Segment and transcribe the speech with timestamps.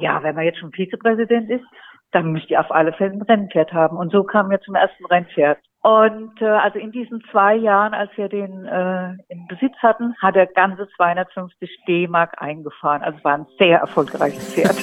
[0.00, 1.64] ja, wenn man jetzt schon Vizepräsident ist,
[2.12, 3.96] dann müsst ihr auf alle Fälle ein Rennpferd haben.
[3.96, 5.58] Und so kamen wir zum ersten Rennpferd.
[5.82, 10.36] Und äh, also in diesen zwei Jahren, als wir den äh, in Besitz hatten, hat
[10.36, 13.02] er ganze 250 D-Mark eingefahren.
[13.02, 14.76] Also war ein sehr erfolgreiches Pferd.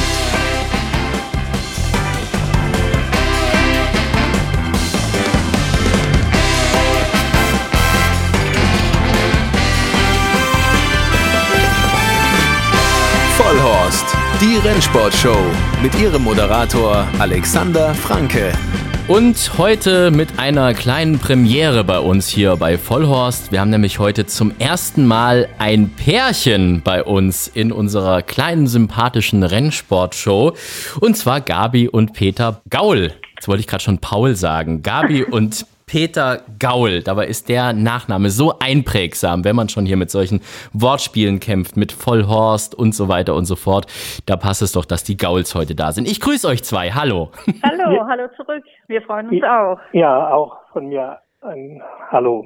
[14.41, 15.35] die Rennsportshow
[15.81, 18.53] mit ihrem Moderator Alexander Franke.
[19.09, 23.51] Und heute mit einer kleinen Premiere bei uns hier bei Vollhorst.
[23.51, 29.43] Wir haben nämlich heute zum ersten Mal ein Pärchen bei uns in unserer kleinen sympathischen
[29.43, 30.53] Rennsportshow.
[31.01, 33.11] Und zwar Gabi und Peter Gaul.
[33.35, 34.83] Jetzt wollte ich gerade schon Paul sagen.
[34.83, 37.01] Gabi und Peter Gaul.
[37.01, 41.91] Dabei ist der Nachname so einprägsam, wenn man schon hier mit solchen Wortspielen kämpft, mit
[41.91, 43.87] Vollhorst und so weiter und so fort.
[44.27, 46.07] Da passt es doch, dass die Gauls heute da sind.
[46.07, 46.91] Ich grüße euch zwei.
[46.91, 47.31] Hallo.
[47.63, 48.63] Hallo, hallo zurück.
[48.87, 49.79] Wir freuen uns auch.
[49.91, 52.45] Ja, auch von mir ein Hallo.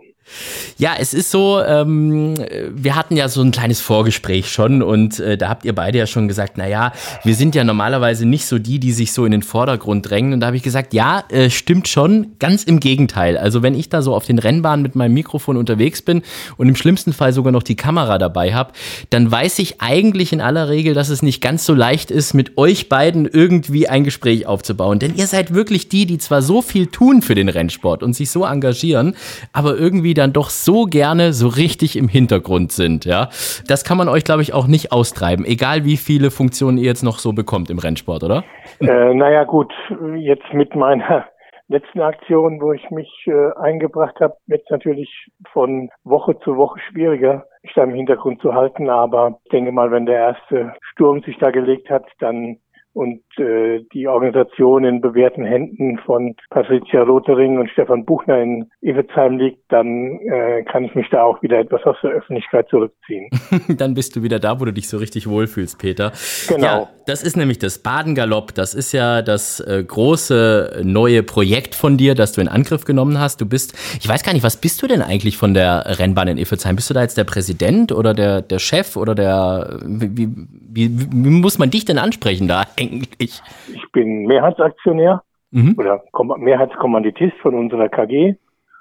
[0.78, 2.36] Ja, es ist so, ähm,
[2.72, 6.08] wir hatten ja so ein kleines Vorgespräch schon und äh, da habt ihr beide ja
[6.08, 6.94] schon gesagt, naja,
[7.24, 10.34] wir sind ja normalerweise nicht so die, die sich so in den Vordergrund drängen.
[10.34, 13.38] Und da habe ich gesagt, ja, äh, stimmt schon, ganz im Gegenteil.
[13.38, 16.24] Also wenn ich da so auf den Rennbahnen mit meinem Mikrofon unterwegs bin
[16.58, 18.74] und im schlimmsten Fall sogar noch die Kamera dabei habe,
[19.10, 22.58] dann weiß ich eigentlich in aller Regel, dass es nicht ganz so leicht ist, mit
[22.58, 25.00] euch beiden irgendwie ein Gespräch aufzubauen.
[25.00, 28.32] Denn ihr seid wirklich die, die zwar so viel tun für den Rennsport und sich
[28.32, 29.16] so engagieren,
[29.52, 33.30] aber irgendwie die dann doch so gerne so richtig im Hintergrund sind, ja.
[33.68, 37.04] Das kann man euch, glaube ich, auch nicht austreiben, egal wie viele Funktionen ihr jetzt
[37.04, 38.44] noch so bekommt im Rennsport, oder?
[38.80, 39.74] Äh, naja, gut,
[40.16, 41.26] jetzt mit meiner
[41.68, 45.10] letzten Aktion, wo ich mich äh, eingebracht habe, wird es natürlich
[45.52, 48.90] von Woche zu Woche schwieriger, mich da im Hintergrund zu halten.
[48.90, 52.58] Aber ich denke mal, wenn der erste Sturm sich da gelegt hat, dann
[52.94, 59.38] und äh, die Organisation in bewährten Händen von Patricia Rothering und Stefan Buchner in Evetsheim
[59.38, 63.30] liegt, dann äh, kann ich mich da auch wieder etwas aus der Öffentlichkeit zurückziehen.
[63.78, 66.12] dann bist du wieder da, wo du dich so richtig wohlfühlst, Peter.
[66.48, 66.66] Genau.
[66.66, 68.54] Ja, das ist nämlich das Badengalopp.
[68.54, 73.20] Das ist ja das äh, große neue Projekt von dir, das du in Angriff genommen
[73.20, 73.42] hast.
[73.42, 76.38] Du bist, ich weiß gar nicht, was bist du denn eigentlich von der Rennbahn in
[76.38, 76.76] Evetsheim?
[76.76, 80.30] Bist du da jetzt der Präsident oder der, der Chef oder der, wie,
[80.74, 83.42] wie, wie muss man dich denn ansprechen da eigentlich?
[83.74, 85.76] Ich bin Mehrheitsaktionär mhm.
[85.78, 86.04] oder
[86.38, 88.36] Mehrheitskommanditist von unserer KG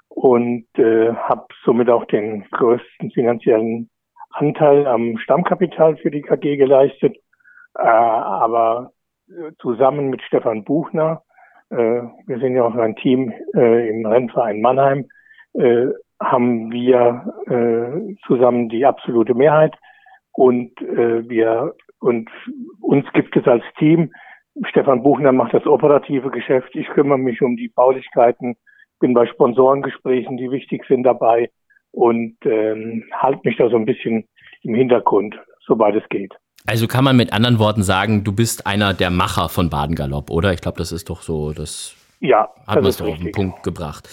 [0.09, 3.89] und äh, habe somit auch den größten finanziellen
[4.31, 7.17] Anteil am Stammkapital für die KG geleistet.
[7.79, 8.93] Äh, aber
[9.29, 11.23] äh, zusammen mit Stefan Buchner,
[11.71, 15.07] äh, wir sind ja auch ein Team äh, im Rennverein Mannheim,
[15.55, 15.87] äh,
[16.21, 19.75] haben wir äh, zusammen die absolute Mehrheit
[20.33, 22.29] und äh, wir und
[22.81, 24.13] uns gibt es als Team.
[24.69, 26.75] Stefan Buchner macht das operative Geschäft.
[26.75, 28.57] Ich kümmere mich um die Baulichkeiten,
[29.01, 31.51] bin bei Sponsorengesprächen, die wichtig sind dabei
[31.93, 34.25] und ähm, halte mich da so ein bisschen
[34.62, 36.33] im Hintergrund, soweit es geht.
[36.67, 40.31] Also kann man mit anderen Worten sagen, du bist einer der Macher von Baden Galopp,
[40.31, 40.53] oder?
[40.53, 43.65] Ich glaube, das ist doch so das ja, hat man es doch auf den Punkt
[43.65, 44.09] gebracht.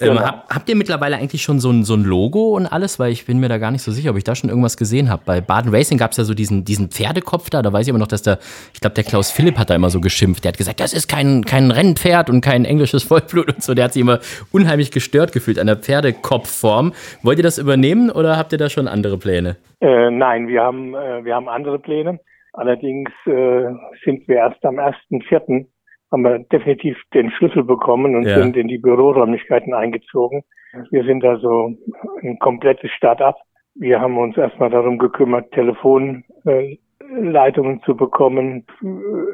[0.00, 0.20] Ähm, genau.
[0.20, 3.00] Ähm, hab, habt ihr mittlerweile eigentlich schon so ein, so ein Logo und alles?
[3.00, 5.10] Weil ich bin mir da gar nicht so sicher, ob ich da schon irgendwas gesehen
[5.10, 5.22] habe.
[5.26, 7.60] Bei Baden Racing gab es ja so diesen, diesen Pferdekopf da.
[7.60, 8.38] Da weiß ich aber noch, dass der,
[8.72, 10.44] ich glaube, der Klaus Philipp hat da immer so geschimpft.
[10.44, 13.74] Der hat gesagt, das ist kein, kein Rennpferd und kein englisches Vollblut und so.
[13.74, 14.20] Der hat sich immer
[14.52, 16.92] unheimlich gestört gefühlt an der Pferdekopfform.
[17.24, 19.56] Wollt ihr das übernehmen oder habt ihr da schon andere Pläne?
[19.80, 22.20] Äh, nein, wir haben, äh, wir haben andere Pläne.
[22.52, 23.64] Allerdings äh,
[24.04, 25.66] sind wir erst am 1.4
[26.10, 28.40] haben wir definitiv den Schlüssel bekommen und ja.
[28.40, 30.42] sind in die Büroräumlichkeiten eingezogen.
[30.90, 31.74] Wir sind also
[32.22, 33.36] ein komplettes Start-up.
[33.74, 38.66] Wir haben uns erstmal darum gekümmert, Telefonleitungen zu bekommen,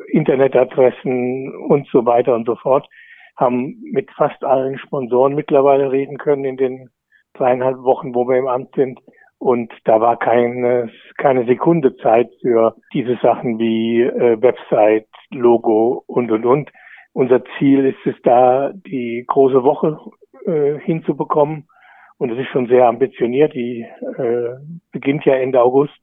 [0.08, 2.86] Internetadressen und so weiter und so fort.
[3.36, 6.90] Haben mit fast allen Sponsoren mittlerweile reden können in den
[7.34, 9.00] dreieinhalb Wochen, wo wir im Amt sind.
[9.44, 16.30] Und da war keine, keine Sekunde Zeit für diese Sachen wie äh, Website, Logo und,
[16.30, 16.72] und, und.
[17.12, 20.00] Unser Ziel ist es da, die große Woche
[20.46, 21.68] äh, hinzubekommen.
[22.16, 23.52] Und es ist schon sehr ambitioniert.
[23.52, 23.82] Die
[24.16, 24.54] äh,
[24.92, 26.00] beginnt ja Ende August.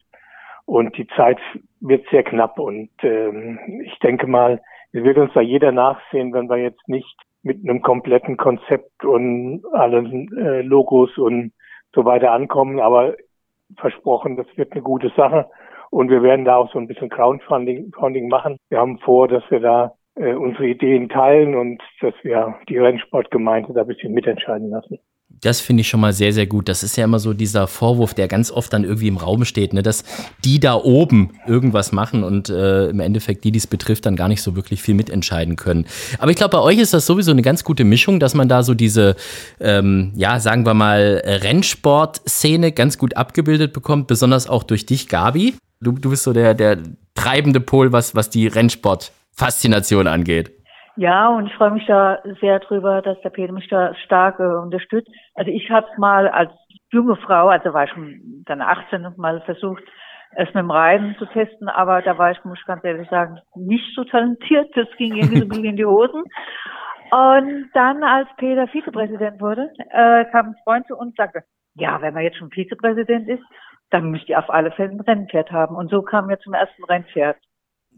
[0.65, 1.39] Und die Zeit
[1.79, 2.59] wird sehr knapp.
[2.59, 4.61] Und ähm, ich denke mal,
[4.91, 9.63] es wird uns da jeder nachsehen, wenn wir jetzt nicht mit einem kompletten Konzept und
[9.73, 11.53] allen äh, Logos und
[11.95, 12.79] so weiter ankommen.
[12.79, 13.15] Aber
[13.77, 15.49] versprochen, das wird eine gute Sache.
[15.89, 18.57] Und wir werden da auch so ein bisschen Crowdfunding Funding machen.
[18.69, 23.73] Wir haben vor, dass wir da äh, unsere Ideen teilen und dass wir die Rennsportgemeinde
[23.73, 24.99] da ein bisschen mitentscheiden lassen.
[25.41, 26.69] Das finde ich schon mal sehr, sehr gut.
[26.69, 29.73] Das ist ja immer so dieser Vorwurf, der ganz oft dann irgendwie im Raum steht,
[29.73, 29.81] ne?
[29.81, 30.03] dass
[30.45, 34.27] die da oben irgendwas machen und äh, im Endeffekt die, die es betrifft, dann gar
[34.27, 35.87] nicht so wirklich viel mitentscheiden können.
[36.19, 38.61] Aber ich glaube, bei euch ist das sowieso eine ganz gute Mischung, dass man da
[38.61, 39.15] so diese,
[39.59, 45.55] ähm, ja, sagen wir mal, Rennsport-Szene ganz gut abgebildet bekommt, besonders auch durch dich, Gabi.
[45.81, 46.77] Du, du bist so der, der
[47.15, 50.51] treibende Pol, was, was die Rennsport-Faszination angeht.
[51.01, 54.43] Ja, und ich freue mich da sehr drüber, dass der Peter mich da stark äh,
[54.43, 55.09] unterstützt.
[55.33, 56.51] Also ich habe mal als
[56.91, 59.81] junge Frau, also war ich schon dann 18 mal versucht,
[60.35, 63.39] es mit dem Reiten zu testen, aber da war ich, muss ich ganz ehrlich sagen,
[63.55, 64.69] nicht so talentiert.
[64.75, 66.21] Das ging irgendwie so ein bisschen in die Hosen.
[67.09, 71.41] Und dann, als Peter Vizepräsident wurde, äh, kam ein Freund zu uns und sagte,
[71.73, 73.43] ja, wenn man jetzt schon Vizepräsident ist,
[73.89, 75.75] dann müsst ihr auf alle Fälle ein Rennpferd haben.
[75.75, 77.37] Und so kamen wir zum ersten Rennpferd.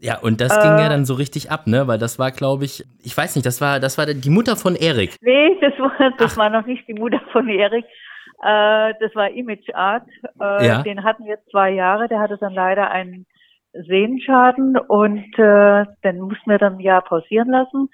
[0.00, 1.86] Ja, und das äh, ging ja dann so richtig ab, ne?
[1.86, 4.76] Weil das war, glaube ich, ich weiß nicht, das war, das war die Mutter von
[4.76, 5.16] Erik.
[5.22, 7.84] Nee, das war, das war noch nicht die Mutter von Erik.
[8.42, 10.06] Äh, das war Image Art.
[10.40, 10.82] Äh, ja.
[10.82, 12.08] Den hatten wir zwei Jahre.
[12.08, 13.26] Der hatte dann leider einen
[13.72, 17.88] Sehenschaden und äh, den mussten wir dann ein Jahr pausieren lassen.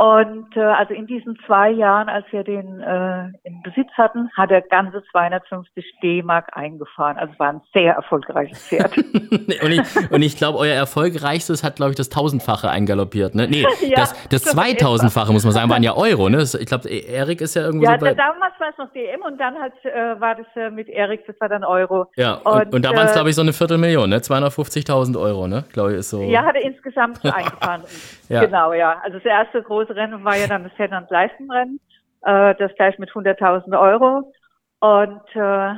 [0.00, 4.50] Und äh, also in diesen zwei Jahren, als wir den äh, in Besitz hatten, hat
[4.50, 7.18] er ganze 250 D-Mark eingefahren.
[7.18, 8.96] Also war ein sehr erfolgreiches Pferd.
[8.96, 13.34] und ich, und ich glaube, euer erfolgreichstes hat, glaube ich, das tausendfache eingaloppiert.
[13.34, 13.46] Ne?
[13.46, 16.30] Nee, ja, das, das zweitausendfache, muss man sagen, waren ja Euro.
[16.30, 16.44] Ne?
[16.44, 18.14] Ich glaube, Erik ist ja irgendwo ja, so bei...
[18.14, 21.38] damals war es noch DM und dann halt, äh, war das äh, mit Erik, das
[21.40, 22.06] war dann Euro.
[22.16, 24.16] Ja, und, und, und da waren es, glaube ich, so eine Viertelmillion, ne?
[24.16, 25.64] 250.000 Euro, ne?
[25.74, 26.22] Glaube ich, ist so...
[26.22, 27.82] Ja, hat er insgesamt eingefahren.
[28.30, 28.46] ja.
[28.46, 28.98] Genau, ja.
[29.04, 31.80] Also das erste große Rennen war ja dann das Headland-Leistenrennen,
[32.22, 34.32] äh, das gleich mit 100.000 Euro.
[34.80, 35.74] Und äh,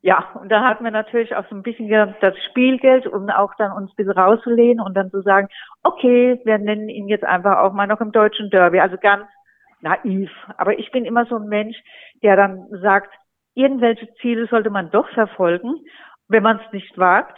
[0.00, 1.88] ja, und da hatten wir natürlich auch so ein bisschen
[2.20, 5.48] das Spielgeld, um auch dann uns ein bisschen rauszulehnen und dann zu sagen,
[5.82, 8.78] okay, wir nennen ihn jetzt einfach auch mal noch im deutschen Derby.
[8.78, 9.24] Also ganz
[9.80, 10.30] naiv.
[10.56, 11.76] Aber ich bin immer so ein Mensch,
[12.22, 13.12] der dann sagt,
[13.54, 15.74] irgendwelche Ziele sollte man doch verfolgen.
[16.28, 17.36] Wenn man es nicht wagt,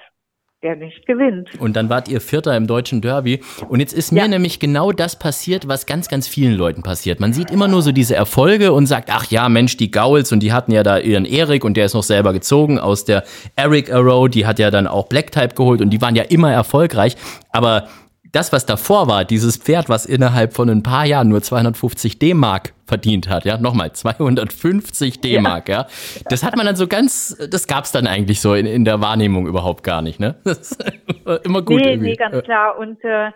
[0.63, 1.49] der nicht gewinnt.
[1.59, 3.41] Und dann wart ihr Vierter im deutschen Derby.
[3.69, 4.29] Und jetzt ist mir ja.
[4.29, 7.19] nämlich genau das passiert, was ganz, ganz vielen Leuten passiert.
[7.19, 10.41] Man sieht immer nur so diese Erfolge und sagt, ach ja, Mensch, die Gauls und
[10.43, 13.25] die hatten ja da ihren Erik und der ist noch selber gezogen aus der
[13.57, 16.53] Eric Arrow, die hat ja dann auch Black Type geholt und die waren ja immer
[16.53, 17.17] erfolgreich.
[17.53, 17.89] Aber
[18.33, 22.73] das, was davor war, dieses Pferd, was innerhalb von ein paar Jahren nur 250 D-Mark
[22.87, 25.83] verdient hat, ja, nochmal 250 D-Mark, ja.
[25.83, 25.87] ja.
[26.29, 29.47] das hat man dann so ganz, das gab's dann eigentlich so in, in der Wahrnehmung
[29.47, 30.37] überhaupt gar nicht, ne?
[30.45, 31.81] Das ist immer gut.
[31.81, 32.11] Nee, irgendwie.
[32.11, 32.77] nee, ganz klar.
[32.77, 33.31] Und äh,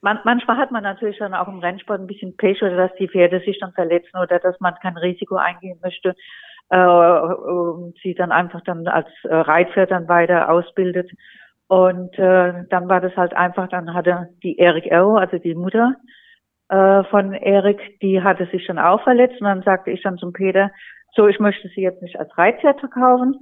[0.00, 3.08] man, manchmal hat man natürlich dann auch im Rennsport ein bisschen Pech oder dass die
[3.08, 6.14] Pferde sich dann verletzen oder dass man kein Risiko eingehen möchte
[6.70, 11.10] äh, und sie dann einfach dann als äh, Reitpferd dann weiter ausbildet.
[11.68, 15.94] Und äh, dann war das halt einfach, dann hatte die Erik Erro, also die Mutter
[16.68, 19.40] äh, von Erik, die hatte sich schon auch verletzt.
[19.40, 20.70] Und dann sagte ich dann zum Peter,
[21.14, 23.36] so, ich möchte sie jetzt nicht als Reitpferd verkaufen.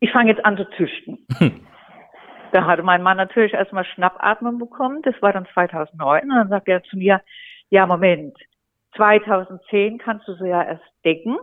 [0.00, 1.26] Ich fange jetzt an zu züchten.
[2.52, 5.02] Da hatte mein Mann natürlich erstmal Schnappatmung bekommen.
[5.02, 6.22] Das war dann 2009.
[6.22, 7.20] Und dann sagte er zu mir,
[7.70, 8.36] ja, Moment,
[8.96, 11.36] 2010 kannst du sie ja erst decken.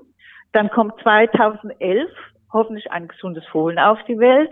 [0.54, 2.10] Dann kommt 2011
[2.52, 4.52] hoffentlich ein gesundes Fohlen auf die Welt.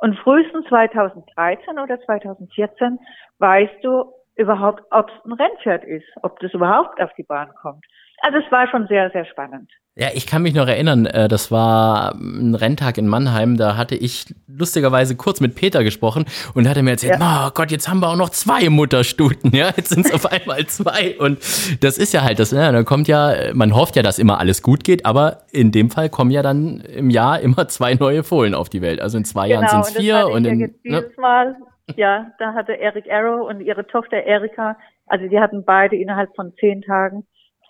[0.00, 2.98] Und frühestens 2013 oder 2014
[3.38, 7.84] weißt du überhaupt, ob es ein Rennpferd ist, ob das überhaupt auf die Bahn kommt.
[8.22, 9.70] Also es war schon sehr, sehr spannend.
[9.96, 13.96] Ja, ich kann mich noch erinnern, äh, das war ein Renntag in Mannheim, da hatte
[13.96, 17.48] ich lustigerweise kurz mit Peter gesprochen und hatte mir erzählt, ja.
[17.48, 20.64] oh Gott, jetzt haben wir auch noch zwei Mutterstuten, ja, jetzt sind es auf einmal
[20.66, 21.40] zwei und
[21.82, 24.62] das ist ja halt das, ja, da kommt ja, man hofft ja, dass immer alles
[24.62, 28.54] gut geht, aber in dem Fall kommen ja dann im Jahr immer zwei neue Fohlen
[28.54, 30.72] auf die Welt, also in zwei genau, Jahren sind es vier und, in, ne?
[30.84, 31.10] ne?
[31.18, 31.56] Mal,
[31.96, 36.52] ja, da hatte Eric Arrow und ihre Tochter Erika, also die hatten beide innerhalb von
[36.58, 37.26] zehn Tagen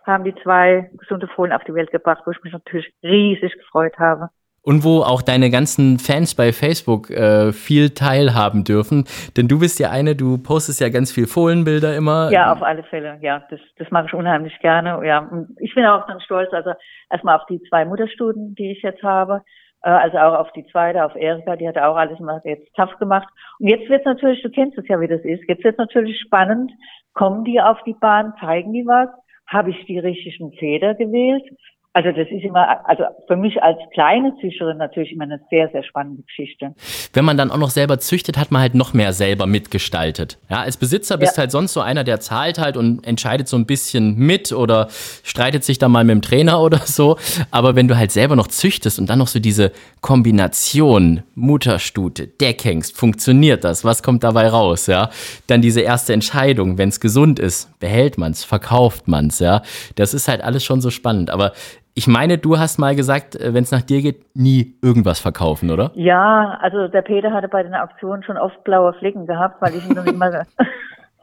[0.07, 3.99] haben die zwei gesunde Fohlen auf die Welt gebracht, wo ich mich natürlich riesig gefreut
[3.99, 4.29] habe.
[4.63, 9.05] Und wo auch deine ganzen Fans bei Facebook äh, viel teilhaben dürfen.
[9.35, 12.31] Denn du bist ja eine, du postest ja ganz viel Fohlenbilder immer.
[12.31, 13.19] Ja, auf alle Fälle.
[13.23, 15.01] Ja, das, das mache ich unheimlich gerne.
[15.07, 16.73] Ja, und ich bin auch dann stolz, also
[17.11, 19.43] erstmal auf die zwei Mutterstuden, die ich jetzt habe.
[19.83, 22.97] Äh, also auch auf die zweite, auf Erika, die hat auch alles mal jetzt tough
[22.99, 23.29] gemacht.
[23.59, 26.73] Und jetzt wird natürlich, du kennst es ja, wie das ist, jetzt wird natürlich spannend,
[27.15, 29.09] kommen die auf die Bahn, zeigen die was?
[29.51, 31.45] habe ich die richtigen Feder gewählt?
[31.93, 35.83] Also das ist immer, also für mich als kleine Züchterin natürlich immer eine sehr, sehr
[35.83, 36.73] spannende Geschichte.
[37.13, 40.39] Wenn man dann auch noch selber züchtet, hat man halt noch mehr selber mitgestaltet.
[40.49, 41.41] Ja, als Besitzer bist ja.
[41.41, 44.87] halt sonst so einer, der zahlt halt und entscheidet so ein bisschen mit oder
[45.25, 47.17] streitet sich dann mal mit dem Trainer oder so.
[47.51, 52.97] Aber wenn du halt selber noch züchtest und dann noch so diese Kombination Mutterstute, Deckhengst,
[52.97, 53.85] funktioniert das?
[53.85, 54.87] Was kommt dabei raus?
[54.87, 55.11] Ja,
[55.49, 59.41] dann diese erste Entscheidung, wenn es gesund ist, behält man es, verkauft man es.
[59.41, 59.63] Ja,
[59.97, 61.31] das ist halt alles schon so spannend.
[61.31, 61.53] Aber
[61.95, 65.71] Ich meine, du hast mal gesagt, äh, wenn es nach dir geht, nie irgendwas verkaufen,
[65.71, 65.91] oder?
[65.95, 69.89] Ja, also der Peter hatte bei den Auktionen schon oft blaue Flecken gehabt, weil ich
[69.89, 70.45] ihn dann immer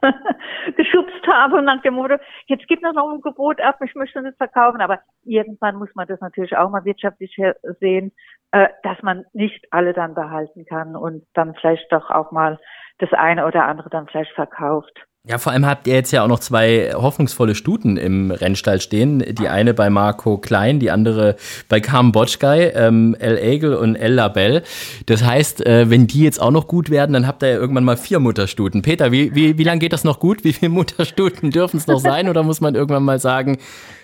[0.76, 4.80] geschubst habe nach dem Motto, jetzt gibt noch ein Gebot ab, ich möchte nicht verkaufen.
[4.80, 7.36] Aber irgendwann muss man das natürlich auch mal wirtschaftlich
[7.80, 8.12] sehen,
[8.52, 12.58] äh, dass man nicht alle dann behalten kann und dann vielleicht doch auch mal
[12.98, 15.06] das eine oder andere dann vielleicht verkauft.
[15.28, 19.22] Ja, vor allem habt ihr jetzt ja auch noch zwei hoffnungsvolle Stuten im Rennstall stehen.
[19.38, 21.36] Die eine bei Marco Klein, die andere
[21.68, 24.62] bei Carmen Botschkei, ähm, El Egel und El Label.
[25.04, 27.84] Das heißt, äh, wenn die jetzt auch noch gut werden, dann habt ihr ja irgendwann
[27.84, 28.80] mal vier Mutterstuten.
[28.80, 30.44] Peter, wie, wie, wie lange geht das noch gut?
[30.44, 32.30] Wie viele Mutterstuten dürfen es noch sein?
[32.30, 33.58] Oder muss man irgendwann mal sagen,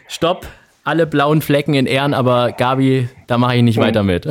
[0.09, 0.47] stopp,
[0.85, 3.83] alle blauen Flecken in Ehren, aber Gabi, da mache ich nicht mhm.
[3.85, 4.29] weiter mit.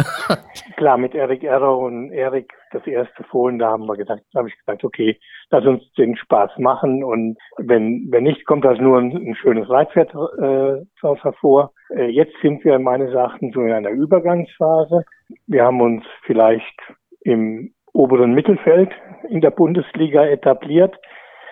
[0.78, 4.58] Klar, mit Erik Erro und Erik das erste Fohlen, da haben wir da habe ich
[4.58, 9.12] gesagt, okay, lass uns den Spaß machen und wenn, wenn nicht, kommt das nur ein,
[9.12, 11.72] ein schönes Reitpferd äh, hervor.
[11.90, 15.06] Äh, jetzt sind wir meines Erachtens so in einer Übergangsphase.
[15.48, 16.80] Wir haben uns vielleicht
[17.22, 18.92] im oberen Mittelfeld
[19.30, 20.96] in der Bundesliga etabliert.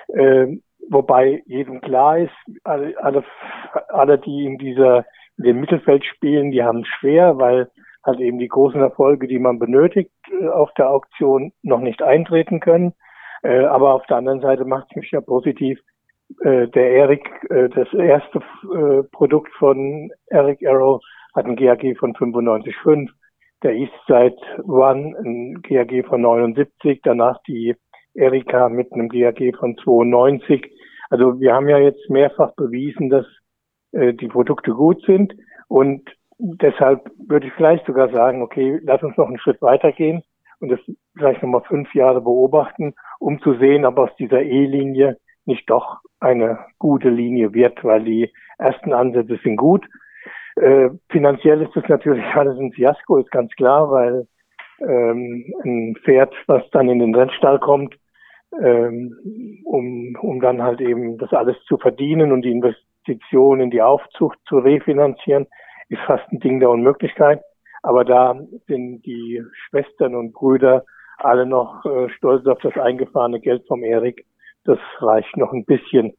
[0.10, 0.48] Äh,
[0.90, 3.24] wobei jedem klar ist, alle, alle,
[3.90, 5.06] alle, die in dieser
[5.38, 7.70] in dem Mittelfeld spielen, die haben es schwer, weil
[8.04, 12.60] halt eben die großen Erfolge, die man benötigt, äh, auf der Auktion noch nicht eintreten
[12.60, 12.94] können.
[13.44, 15.80] Äh, aber auf der anderen Seite macht es mich ja positiv.
[16.44, 18.42] Äh, der Eric, das erste
[19.12, 21.02] Produkt von Eric Arrow
[21.36, 23.10] hat ein GAG von 95,5.
[23.64, 23.76] Der
[24.08, 27.02] seit One ein GAG von 79.
[27.04, 27.76] Danach die
[28.14, 30.72] Erika mit einem GAG von 92.
[31.10, 33.26] Also wir haben ja jetzt mehrfach bewiesen, dass
[33.94, 35.34] die Produkte gut sind
[35.68, 36.10] und
[36.42, 40.24] deshalb würde ich vielleicht sogar sagen, okay, lass uns noch einen Schritt weitergehen
[40.60, 40.80] und das
[41.16, 46.60] vielleicht nochmal fünf Jahre beobachten, um zu sehen, ob aus dieser E-Linie nicht doch eine
[46.80, 49.86] gute Linie wird, weil die ersten Ansätze sind gut.
[50.56, 54.28] Äh, finanziell ist das natürlich alles ein Fiasko, ist ganz klar, weil
[54.82, 57.96] ähm, ein Pferd, was dann in den Rennstall kommt,
[58.62, 63.82] ähm, um, um dann halt eben das alles zu verdienen und die Investitionen in die
[63.82, 65.48] Aufzucht zu refinanzieren,
[65.92, 67.42] ist fast ein Ding der Unmöglichkeit.
[67.84, 70.86] Aber da sind die Schwestern und Brüder
[71.18, 74.26] alle noch äh, stolz auf das eingefahrene Geld vom Erik.
[74.64, 76.14] Das reicht noch ein bisschen.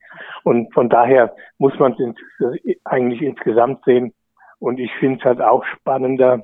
[0.44, 4.12] Und von daher muss man es eigentlich insgesamt sehen.
[4.58, 6.42] Und ich finde es halt auch spannender,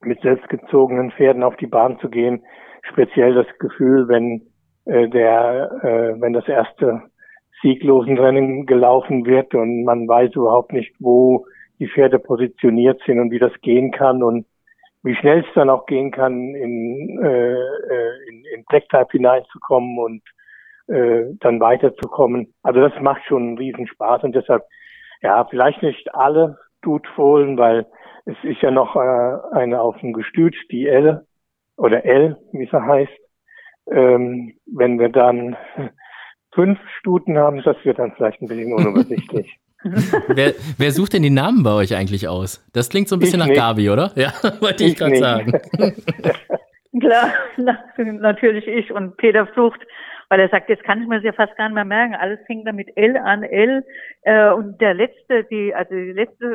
[0.00, 2.44] mit selbstgezogenen Pferden auf die Bahn zu gehen.
[2.82, 4.42] Speziell das Gefühl, wenn
[4.84, 7.02] äh, der, äh, wenn das erste
[7.62, 11.44] sieglosen Rennen gelaufen wird und man weiß überhaupt nicht, wo
[11.78, 14.46] die Pferde positioniert sind und wie das gehen kann und
[15.02, 19.98] wie schnell es dann auch gehen kann, in, äh, äh in, in Black Type hineinzukommen
[19.98, 20.22] und
[20.88, 22.54] äh, dann weiterzukommen.
[22.62, 24.64] Also das macht schon einen riesen Spaß und deshalb,
[25.22, 27.86] ja, vielleicht nicht alle Dudfohlen, weil
[28.24, 31.26] es ist ja noch äh, eine auf dem Gestüt, die L
[31.76, 33.12] oder L, wie sie heißt.
[33.90, 35.56] Ähm, wenn wir dann
[36.52, 39.58] fünf Stuten haben, das wird dann vielleicht ein bisschen unübersichtlich.
[40.28, 42.66] wer, wer, sucht denn die Namen bei euch eigentlich aus?
[42.72, 43.58] Das klingt so ein bisschen ich nach nicht.
[43.58, 44.10] Gabi, oder?
[44.16, 45.52] Ja, wollte ich, ich gerade sagen.
[47.00, 47.32] Klar,
[47.96, 49.80] natürlich ich und Peter flucht,
[50.30, 52.14] weil er sagt, jetzt kann ich mir das ja fast gar nicht mehr merken.
[52.14, 53.84] Alles fängt dann mit L an, L.
[54.22, 56.46] Äh, und der letzte, die, also die letzte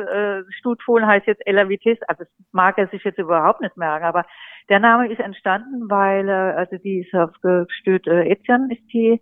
[0.46, 1.98] äh, Stutfohlen heißt jetzt Ella Vitis.
[2.08, 4.26] Also das mag er sich jetzt überhaupt nicht merken, aber
[4.68, 9.20] der Name ist entstanden, weil, äh, also die ist auf Gestüt äh, Etienne ist die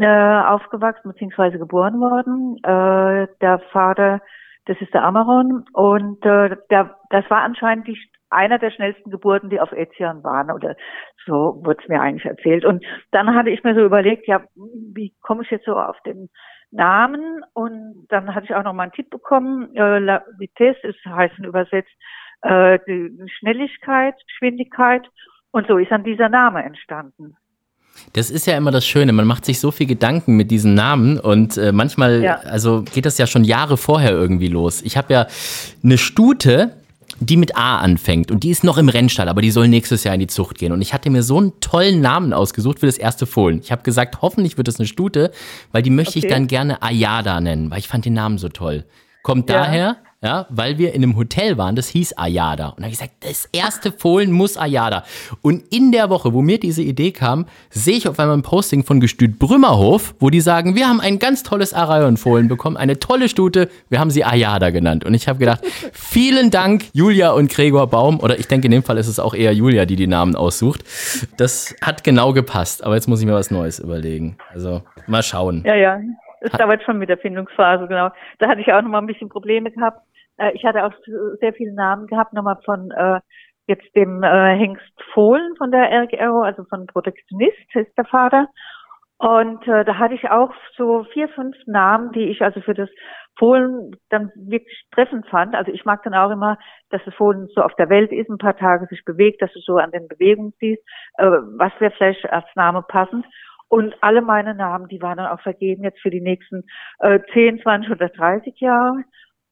[0.00, 1.58] äh, aufgewachsen bzw.
[1.58, 2.56] geboren worden.
[2.62, 4.20] Äh, der Vater,
[4.66, 7.98] das ist der Amaron und äh, der, das war anscheinend die,
[8.30, 10.76] einer der schnellsten Geburten, die auf Etienne waren oder
[11.26, 12.64] so wurde es mir eigentlich erzählt.
[12.64, 16.28] Und dann hatte ich mir so überlegt, ja, wie komme ich jetzt so auf den
[16.70, 17.42] Namen?
[17.54, 19.74] Und dann hatte ich auch noch mal einen Tipp bekommen.
[19.74, 21.90] Äh, La Vitesse ist heißen übersetzt
[22.42, 25.08] äh, die Schnelligkeit, Geschwindigkeit.
[25.50, 27.36] Und so ist dann dieser Name entstanden.
[28.12, 29.12] Das ist ja immer das Schöne.
[29.12, 32.40] Man macht sich so viel Gedanken mit diesen Namen und äh, manchmal, ja.
[32.40, 34.82] also geht das ja schon Jahre vorher irgendwie los.
[34.82, 35.26] Ich habe ja
[35.82, 36.72] eine Stute,
[37.20, 40.14] die mit A anfängt und die ist noch im Rennstall, aber die soll nächstes Jahr
[40.14, 40.72] in die Zucht gehen.
[40.72, 43.60] Und ich hatte mir so einen tollen Namen ausgesucht für das erste Fohlen.
[43.62, 45.32] Ich habe gesagt, hoffentlich wird es eine Stute,
[45.72, 46.26] weil die möchte okay.
[46.26, 48.84] ich dann gerne Ayada nennen, weil ich fand den Namen so toll.
[49.22, 49.56] Kommt ja.
[49.56, 52.70] daher, ja, weil wir in einem Hotel waren, das hieß Ayada.
[52.70, 55.04] Und da habe ich gesagt, das erste Fohlen muss Ayada.
[55.42, 58.82] Und in der Woche, wo mir diese Idee kam, sehe ich auf einmal ein Posting
[58.82, 63.28] von Gestüt Brümmerhof, wo die sagen, wir haben ein ganz tolles Arayon-Fohlen bekommen, eine tolle
[63.28, 65.04] Stute, wir haben sie Ayada genannt.
[65.04, 68.82] Und ich habe gedacht, vielen Dank, Julia und Gregor Baum, oder ich denke, in dem
[68.82, 70.82] Fall ist es auch eher Julia, die die Namen aussucht.
[71.36, 74.36] Das hat genau gepasst, aber jetzt muss ich mir was Neues überlegen.
[74.52, 75.62] Also, mal schauen.
[75.64, 76.00] Ja, ja.
[76.40, 78.10] Es dauert schon mit der Findungsphase, genau.
[78.38, 80.07] Da hatte ich auch noch mal ein bisschen Probleme gehabt
[80.38, 80.92] Äh, ich hatte auch
[81.40, 83.20] sehr viele Namen gehabt, nochmal von äh,
[83.66, 88.48] jetzt dem äh, Hengst Fohlen von der RGO, also von Protektionist ist der Vater.
[89.18, 92.88] Und äh, da hatte ich auch so vier, fünf Namen, die ich also für das
[93.36, 95.54] Fohlen dann wirklich treffend fand.
[95.56, 96.56] Also ich mag dann auch immer,
[96.90, 99.60] dass das Fohlen so auf der Welt ist, ein paar Tage sich bewegt, dass du
[99.60, 100.82] so an den Bewegungen siehst,
[101.18, 103.26] äh, was wäre vielleicht als Name passend.
[103.68, 106.64] Und alle meine Namen, die waren dann auch vergeben jetzt für die nächsten
[107.00, 109.02] äh, 10, 20 oder 30 Jahre.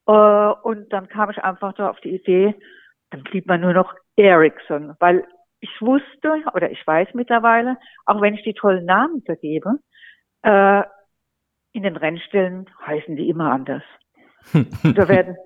[0.06, 2.54] Äh, und dann kam ich einfach so auf die Idee,
[3.10, 5.26] dann blieb man nur noch Ericsson, weil
[5.60, 9.78] ich wusste oder ich weiß mittlerweile, auch wenn ich die tollen Namen vergebe,
[10.42, 10.82] äh,
[11.72, 13.82] in den Rennstellen heißen die immer anders.
[14.52, 15.36] da werden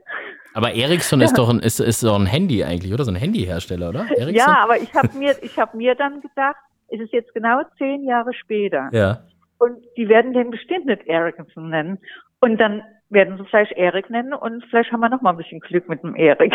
[0.52, 1.26] aber Ericsson ja.
[1.26, 3.04] ist doch ein, ist, ist doch ein Handy eigentlich, oder?
[3.04, 4.00] So ein Handyhersteller, oder?
[4.10, 4.34] Ericsson?
[4.34, 6.56] Ja, aber ich habe mir, ich hab mir dann gedacht,
[6.88, 8.88] es ist jetzt genau zehn Jahre später.
[8.92, 9.22] Ja.
[9.58, 11.98] Und die werden den bestimmt nicht Ericsson nennen.
[12.40, 15.60] Und dann werden sie vielleicht Erik nennen und vielleicht haben wir noch mal ein bisschen
[15.60, 16.54] Glück mit dem Erik.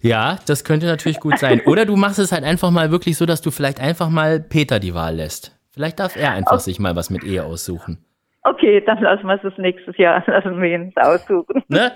[0.00, 1.60] Ja, das könnte natürlich gut sein.
[1.66, 4.78] Oder du machst es halt einfach mal wirklich so, dass du vielleicht einfach mal Peter
[4.80, 5.58] die Wahl lässt.
[5.70, 6.62] Vielleicht darf er einfach okay.
[6.62, 8.04] sich mal was mit E aussuchen.
[8.42, 11.62] Okay, dann lassen wir es nächstes Jahr, lassen wir ihn aussuchen.
[11.68, 11.92] Ne?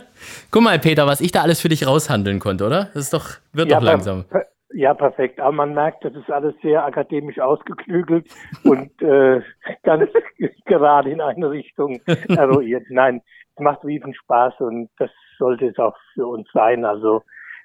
[0.51, 2.91] Guck mal, Peter, was ich da alles für dich raushandeln konnte, oder?
[2.95, 4.25] Das ist doch, wird ja, doch langsam.
[4.25, 5.41] Per, ja, perfekt.
[5.41, 8.27] Aber man merkt, das ist alles sehr akademisch ausgeklügelt
[8.65, 9.41] und äh,
[9.83, 10.11] ganz
[10.67, 12.85] gerade in eine Richtung eruiert.
[12.91, 13.23] Nein,
[13.55, 16.85] es macht riesen Spaß und das sollte es auch für uns sein.
[16.85, 17.23] Also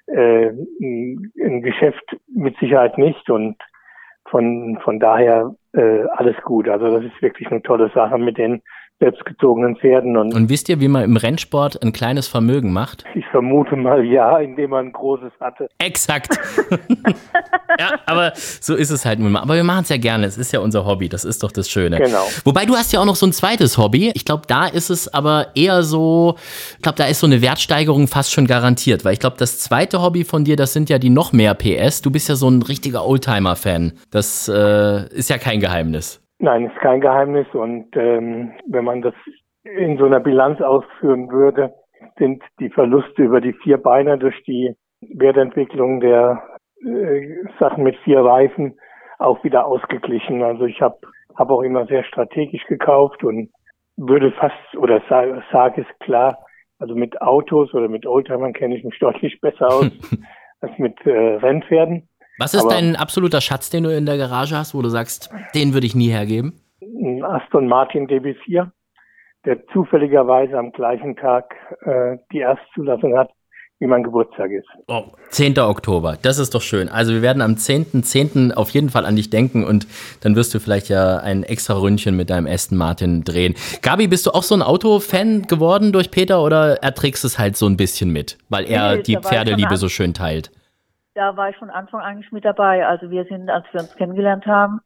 [0.07, 3.57] äh, ein Geschäft mit Sicherheit nicht und
[4.25, 6.69] von, von daher äh, alles gut.
[6.69, 8.61] Also das ist wirklich eine tolle Sache mit den
[8.99, 10.17] selbstgezogenen Pferden.
[10.17, 13.05] Und, und wisst ihr, wie man im Rennsport ein kleines Vermögen macht?
[13.15, 15.69] Ich vermute mal ja, indem man ein großes hatte.
[15.77, 16.37] Exakt.
[17.79, 19.41] ja, aber so ist es halt nun mal.
[19.41, 20.25] Aber wir machen es ja gerne.
[20.25, 21.07] Es ist ja unser Hobby.
[21.07, 21.97] Das ist doch das Schöne.
[21.97, 22.25] Genau.
[22.43, 24.11] Wobei du hast ja auch noch so ein zweites Hobby.
[24.13, 26.35] Ich glaube, da ist es aber eher so,
[26.75, 29.05] ich glaube, da ist so eine Wertsteigerung fast schon garantiert.
[29.05, 32.01] Weil ich glaube, das zweite Hobby von dir, das sind ja die noch mehr PS.
[32.01, 33.93] Du bist ja so ein richtiger Oldtimer-Fan.
[34.11, 36.21] Das äh, ist ja kein Geheimnis.
[36.39, 37.47] Nein, ist kein Geheimnis.
[37.53, 39.13] Und ähm, wenn man das
[39.63, 41.73] in so einer Bilanz ausführen würde,
[42.17, 46.41] sind die Verluste über die vier Beine durch die Wertentwicklung der
[46.83, 47.27] äh,
[47.59, 48.77] Sachen mit vier Reifen
[49.17, 50.41] auch wieder ausgeglichen.
[50.43, 50.97] Also ich habe
[51.35, 53.49] hab auch immer sehr strategisch gekauft und
[53.97, 56.37] würde fast oder sage sag es klar,
[56.79, 59.91] also mit Autos oder mit Oldtimern kenne ich mich deutlich besser aus
[60.61, 62.07] als mit äh, Rennpferden.
[62.39, 65.29] Was ist Aber dein absoluter Schatz, den du in der Garage hast, wo du sagst,
[65.53, 66.61] den würde ich nie hergeben?
[66.81, 68.71] Ein Aston Martin DB4,
[69.45, 73.29] der zufälligerweise am gleichen Tag äh, die Erstzulassung hat,
[73.79, 74.67] wie mein Geburtstag ist.
[74.87, 75.59] Oh, 10.
[75.59, 76.87] Oktober, das ist doch schön.
[76.87, 78.03] Also wir werden am 10.10.
[78.03, 78.51] 10.
[78.53, 79.87] auf jeden Fall an dich denken und
[80.21, 83.55] dann wirst du vielleicht ja ein extra Ründchen mit deinem Aston Martin drehen.
[83.81, 87.65] Gabi, bist du auch so ein Autofan geworden durch Peter oder erträgst es halt so
[87.65, 90.51] ein bisschen mit, weil er nee, die Pferdeliebe so schön teilt?
[91.15, 92.85] Da war ich von Anfang an nicht mit dabei.
[92.85, 94.81] Also wir sind, als wir uns kennengelernt haben,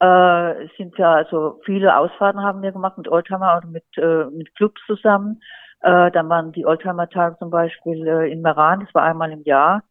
[0.00, 4.54] äh, sind ja also viele Ausfahrten haben wir gemacht mit Oldtimer oder mit, äh, mit
[4.54, 5.40] Clubs zusammen.
[5.80, 9.82] Äh, dann waren die Oldtimer-Tage zum Beispiel äh, in Meran, das war einmal im Jahr.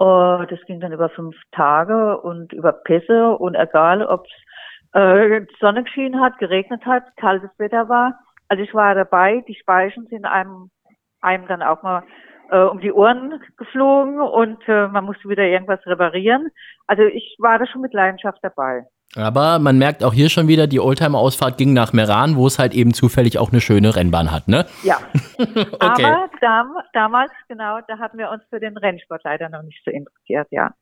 [0.00, 5.46] Uh, das ging dann über fünf Tage und über Pässe und egal, ob es äh,
[5.60, 8.18] Sonne geschienen hat, geregnet hat, kaltes Wetter war.
[8.48, 10.70] Also ich war dabei, die Speichen sind einem,
[11.20, 12.02] einem dann auch mal
[12.50, 16.50] äh, um die Ohren geflogen und äh, man musste wieder irgendwas reparieren.
[16.86, 18.84] Also ich war da schon mit Leidenschaft dabei.
[19.14, 22.72] Aber man merkt auch hier schon wieder, die Oldtimer-Ausfahrt ging nach Meran, wo es halt
[22.72, 24.64] eben zufällig auch eine schöne Rennbahn hat, ne?
[24.82, 24.98] Ja.
[25.38, 25.76] okay.
[25.80, 29.90] Aber dam damals, genau, da hatten wir uns für den Rennsport leider noch nicht so
[29.90, 30.72] interessiert, ja.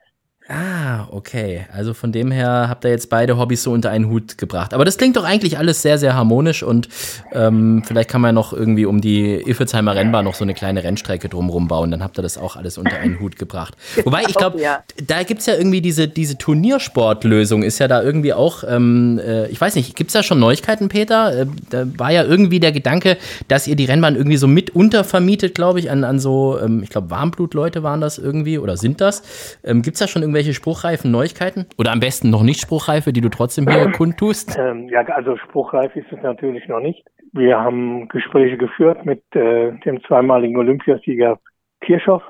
[0.52, 1.66] Ah, okay.
[1.72, 4.74] Also von dem her habt ihr jetzt beide Hobbys so unter einen Hut gebracht.
[4.74, 6.88] Aber das klingt doch eigentlich alles sehr, sehr harmonisch und
[7.30, 11.28] ähm, vielleicht kann man noch irgendwie um die Iffelsheimer Rennbahn noch so eine kleine Rennstrecke
[11.28, 11.92] drumherum bauen.
[11.92, 13.76] Dann habt ihr das auch alles unter einen Hut gebracht.
[14.04, 14.58] Wobei, ich glaube,
[15.06, 19.60] da gibt's ja irgendwie diese, diese Turniersportlösung, ist ja da irgendwie auch, ähm, äh, ich
[19.60, 21.42] weiß nicht, gibt's da schon Neuigkeiten, Peter?
[21.42, 25.54] Äh, da war ja irgendwie der Gedanke, dass ihr die Rennbahn irgendwie so mit untervermietet,
[25.54, 29.22] glaube ich, an, an so, ähm, ich glaube, Warmblutleute waren das irgendwie oder sind das.
[29.62, 31.66] Ähm, gibt's da schon irgendwelche irgendwelche spruchreifen Neuigkeiten?
[31.78, 34.58] Oder am besten noch nicht spruchreife, die du trotzdem hier kundtust?
[34.58, 37.06] Ähm, ja, also spruchreif ist es natürlich noch nicht.
[37.32, 41.38] Wir haben Gespräche geführt mit äh, dem zweimaligen Olympiasieger
[41.80, 42.22] Kirchhoff.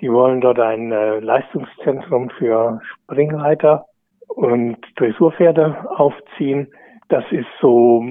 [0.00, 3.86] Die wollen dort ein äh, Leistungszentrum für Springreiter
[4.28, 6.68] und Dressurpferde aufziehen.
[7.08, 8.04] Das ist so,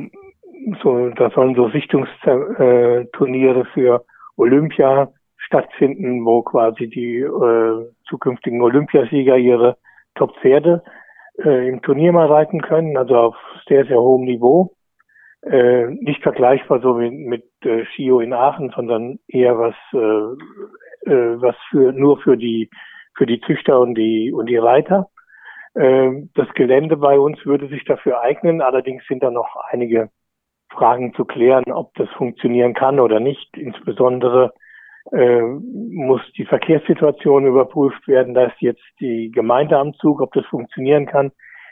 [0.81, 4.05] so, da sollen so Sichtungsturniere für
[4.37, 9.77] Olympia stattfinden, wo quasi die äh, zukünftigen Olympiasieger ihre
[10.15, 10.83] Top-Pferde
[11.43, 13.35] äh, im Turnier mal reiten können, also auf
[13.67, 14.71] sehr, sehr hohem Niveau.
[15.45, 21.41] äh, nicht vergleichbar so wie mit äh, Schio in Aachen, sondern eher was, äh, äh,
[21.41, 22.69] was für nur für die
[23.15, 25.09] für die Züchter und die und die Reiter.
[25.75, 28.61] Äh, das Gelände bei uns würde sich dafür eignen.
[28.61, 30.09] Allerdings sind da noch einige
[30.71, 33.57] Fragen zu klären, ob das funktionieren kann oder nicht.
[33.57, 34.53] Insbesondere
[35.11, 38.33] äh, muss die Verkehrssituation überprüft werden.
[38.33, 41.31] Da ist jetzt die Gemeinde am Zug, ob das funktionieren kann.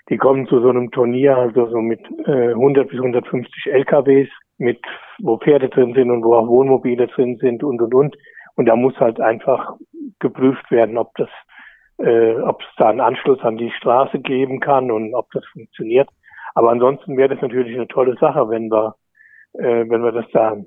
[0.10, 4.80] Die kommen zu so einem Turnier, also so mit äh, 100 bis 150 LKWs, mit
[5.20, 8.18] wo Pferde drin sind und wo auch Wohnmobile drin sind und und und.
[8.56, 9.76] Und da muss halt einfach
[10.20, 11.30] geprüft werden, ob das,
[12.00, 16.10] äh, ob es da einen Anschluss an die Straße geben kann und ob das funktioniert.
[16.54, 18.96] Aber ansonsten wäre das natürlich eine tolle Sache, wenn wir,
[19.54, 20.58] äh, wenn wir das da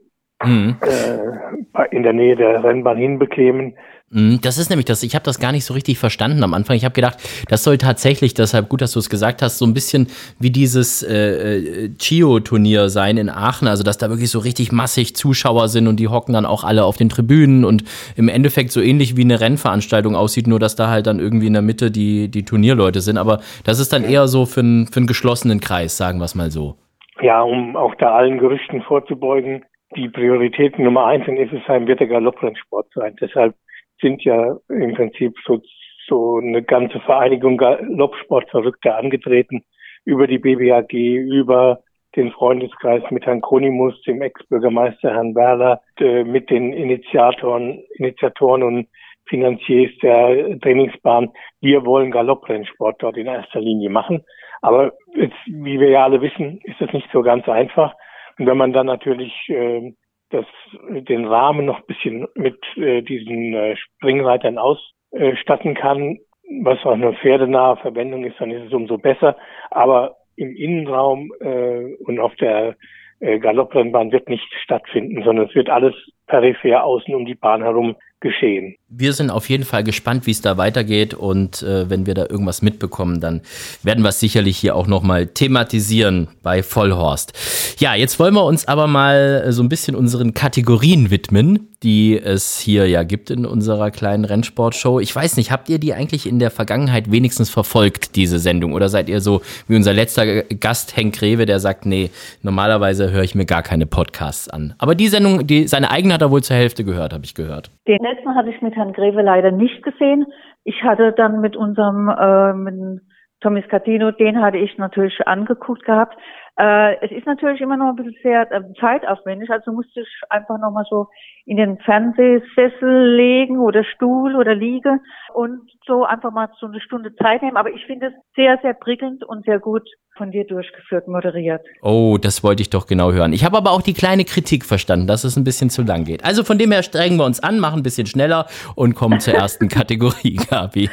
[0.42, 0.76] mhm.
[0.80, 3.74] äh, in der Nähe der Rennbahn hinbekämen.
[4.10, 6.76] Mhm, das ist nämlich das, ich habe das gar nicht so richtig verstanden am Anfang.
[6.76, 7.18] Ich habe gedacht,
[7.48, 10.06] das soll tatsächlich, deshalb gut, dass du es gesagt hast, so ein bisschen
[10.38, 15.16] wie dieses äh, äh, Chio-Turnier sein in Aachen, also dass da wirklich so richtig massig
[15.16, 17.82] Zuschauer sind und die hocken dann auch alle auf den Tribünen und
[18.14, 21.54] im Endeffekt so ähnlich wie eine Rennveranstaltung aussieht, nur dass da halt dann irgendwie in
[21.54, 23.18] der Mitte die, die Turnierleute sind.
[23.18, 26.36] Aber das ist dann eher so für, ein, für einen geschlossenen Kreis, sagen wir es
[26.36, 26.76] mal so.
[27.20, 29.64] Ja, um auch da allen Gerüchten vorzubeugen,
[29.96, 33.16] die Priorität Nummer eins in Isselsheim wird der Galopprennsport sein.
[33.20, 33.54] Deshalb
[34.00, 35.60] sind ja im Prinzip so,
[36.08, 39.64] so eine ganze Vereinigung Galoppsportverrückte angetreten
[40.04, 41.80] über die BBAG, über
[42.16, 45.80] den Freundeskreis mit Herrn Kronimus, dem Ex-Bürgermeister Herrn Werler,
[46.24, 48.88] mit den Initiatoren, Initiatoren und
[49.26, 51.30] Finanziers der Trainingsbahn.
[51.60, 54.22] Wir wollen Galopprennsport dort in erster Linie machen.
[54.60, 57.94] Aber jetzt, wie wir ja alle wissen, ist das nicht so ganz einfach.
[58.38, 59.92] Und wenn man dann natürlich äh,
[60.30, 60.46] das,
[60.90, 66.18] den Rahmen noch ein bisschen mit äh, diesen äh, Springreitern ausstatten kann,
[66.62, 69.36] was auch eine pferdenahe Verwendung ist, dann ist es umso besser.
[69.70, 72.76] Aber im Innenraum äh, und auf der
[73.20, 75.94] äh, Galopprennbahn wird nicht stattfinden, sondern es wird alles
[76.26, 78.74] peripher außen um die Bahn herum geschehen.
[78.88, 82.22] Wir sind auf jeden Fall gespannt, wie es da weitergeht und äh, wenn wir da
[82.22, 83.42] irgendwas mitbekommen, dann
[83.84, 87.76] werden wir es sicherlich hier auch nochmal thematisieren bei Vollhorst.
[87.78, 92.58] Ja, jetzt wollen wir uns aber mal so ein bisschen unseren Kategorien widmen, die es
[92.58, 94.98] hier ja gibt in unserer kleinen Rennsportshow.
[95.00, 98.72] Ich weiß nicht, habt ihr die eigentlich in der Vergangenheit wenigstens verfolgt, diese Sendung?
[98.72, 102.10] Oder seid ihr so wie unser letzter Gast Henk Rewe, der sagt, nee,
[102.42, 104.74] normalerweise höre ich mir gar keine Podcasts an.
[104.78, 107.70] Aber die Sendung, die, seine eigene hat er wohl zur Hälfte gehört, habe ich gehört.
[107.86, 110.26] Den letzten hatte ich mit Herrn Greve leider nicht gesehen.
[110.64, 113.02] Ich hatte dann mit unserem äh, mit
[113.44, 116.16] Tommy Scatino, den hatte ich natürlich angeguckt gehabt.
[116.56, 120.58] Äh, es ist natürlich immer noch ein bisschen sehr äh, zeitaufwendig, also musste ich einfach
[120.58, 121.08] nochmal so
[121.46, 125.00] in den Fernsehsessel legen oder Stuhl oder Liege
[125.34, 127.56] und so einfach mal so eine Stunde Zeit nehmen.
[127.56, 129.82] Aber ich finde es sehr, sehr prickelnd und sehr gut
[130.16, 131.62] von dir durchgeführt, moderiert.
[131.82, 133.32] Oh, das wollte ich doch genau hören.
[133.32, 136.24] Ich habe aber auch die kleine Kritik verstanden, dass es ein bisschen zu lang geht.
[136.24, 139.34] Also von dem her strengen wir uns an, machen ein bisschen schneller und kommen zur
[139.34, 140.88] ersten Kategorie, Gabi.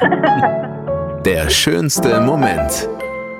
[1.23, 2.89] Der schönste Moment.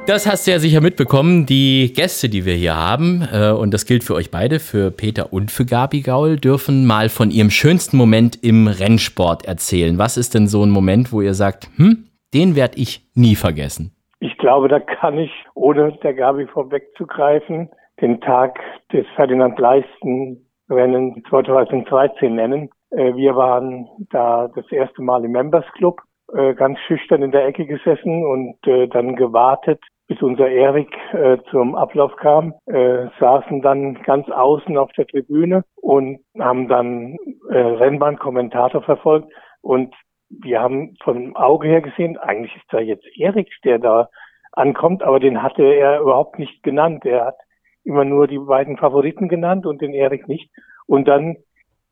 [0.08, 1.46] Das hast du ja sicher mitbekommen.
[1.46, 5.32] Die Gäste, die wir hier haben, äh, und das gilt für euch beide, für Peter
[5.32, 10.00] und für Gabi Gaul, dürfen mal von ihrem schönsten Moment im Rennsport erzählen.
[10.00, 13.96] Was ist denn so ein Moment, wo ihr sagt, hm, den werde ich nie vergessen?
[14.20, 17.70] Ich glaube, da kann ich, ohne der Gabi vorwegzugreifen,
[18.02, 18.60] den Tag
[18.92, 22.70] des Ferdinand Leisten Rennen 2013 nennen.
[22.90, 26.02] Äh, wir waren da das erste Mal im Members Club
[26.34, 31.38] äh, ganz schüchtern in der Ecke gesessen und äh, dann gewartet, bis unser Erik äh,
[31.50, 37.18] zum Ablauf kam, äh, saßen dann ganz außen auf der Tribüne und haben dann
[37.50, 39.94] äh, Rennbahnkommentator verfolgt und
[40.30, 44.10] wir haben vom Auge her gesehen, eigentlich ist da jetzt Erik, der da
[44.52, 47.06] ankommt, aber den hatte er überhaupt nicht genannt.
[47.06, 47.38] Er hat
[47.84, 50.50] immer nur die beiden Favoriten genannt und den Erik nicht.
[50.88, 51.38] Und dann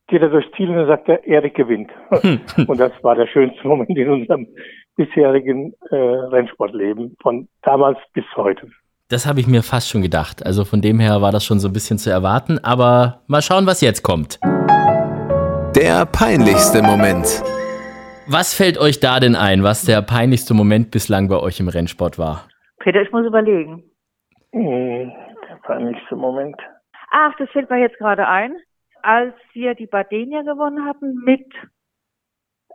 [0.09, 1.91] geht er durchs Ziel und dann sagt er, Erik gewinnt.
[2.67, 4.47] und das war der schönste Moment in unserem
[4.95, 8.67] bisherigen äh, Rennsportleben, von damals bis heute.
[9.09, 10.45] Das habe ich mir fast schon gedacht.
[10.45, 13.65] Also von dem her war das schon so ein bisschen zu erwarten, aber mal schauen,
[13.65, 14.39] was jetzt kommt.
[15.75, 17.41] Der peinlichste Moment.
[18.27, 22.19] Was fällt euch da denn ein, was der peinlichste Moment bislang bei euch im Rennsport
[22.19, 22.47] war?
[22.79, 23.83] Peter, ich muss überlegen.
[24.51, 25.11] Hm,
[25.49, 26.57] der peinlichste Moment.
[27.11, 28.55] Ach, das fällt mir jetzt gerade ein
[29.03, 31.45] als wir die Badenia gewonnen hatten mit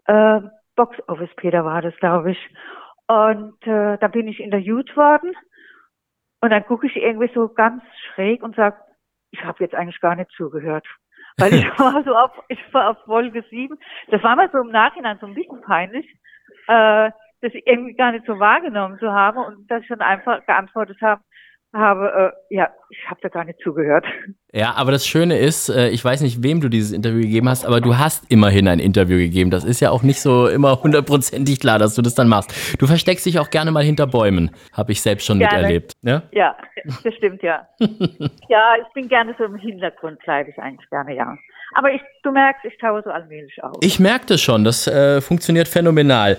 [0.07, 0.41] äh,
[0.77, 2.39] Box Office Peter war das, glaube ich.
[3.07, 5.35] Und äh, da bin ich interviewt worden
[6.41, 8.77] und dann gucke ich irgendwie so ganz schräg und sage,
[9.31, 10.87] ich habe jetzt eigentlich gar nicht zugehört.
[11.39, 13.79] Weil ich war so auf, ich war auf Folge 7.
[14.09, 16.07] Das war mir so im Nachhinein so ein bisschen peinlich,
[16.69, 17.11] äh,
[17.41, 21.23] das irgendwie gar nicht so wahrgenommen zu haben und dass ich dann einfach geantwortet habe,
[21.75, 24.07] habe, äh, ja, ich habe da gar nicht zugehört.
[24.55, 27.67] Ja, aber das Schöne ist, äh, ich weiß nicht, wem du dieses Interview gegeben hast,
[27.67, 29.51] aber du hast immerhin ein Interview gegeben.
[29.51, 32.55] Das ist ja auch nicht so immer hundertprozentig klar, dass du das dann machst.
[32.79, 35.57] Du versteckst dich auch gerne mal hinter Bäumen, habe ich selbst schon gerne.
[35.57, 35.95] miterlebt.
[36.03, 36.23] Ja?
[36.31, 36.57] ja,
[37.03, 37.67] das stimmt, ja.
[38.49, 41.37] ja, ich bin gerne so im Hintergrund, bleibe ich eigentlich gerne, ja.
[41.75, 43.77] Aber ich, du merkst, ich taue so allmählich auf.
[43.81, 46.39] Ich merke das schon, das äh, funktioniert phänomenal.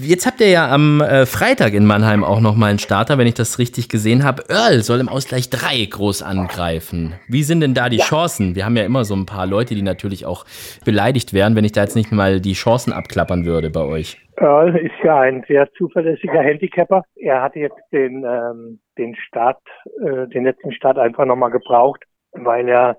[0.00, 3.26] Jetzt habt ihr ja am äh, Freitag in Mannheim auch noch mal einen Starter, wenn
[3.26, 4.44] ich das richtig gesehen habe.
[4.48, 7.14] Earl soll im Ausgleich 3 groß angreifen.
[7.34, 8.04] Wie sind denn da die ja.
[8.04, 8.54] Chancen?
[8.54, 10.44] Wir haben ja immer so ein paar Leute, die natürlich auch
[10.84, 14.18] beleidigt wären, wenn ich da jetzt nicht mal die Chancen abklappern würde bei euch.
[14.36, 17.02] Earl ist ja ein sehr zuverlässiger Handicapper.
[17.16, 19.60] Er hatte jetzt den, ähm, den Start,
[20.00, 22.98] äh, den letzten Start einfach nochmal gebraucht, weil er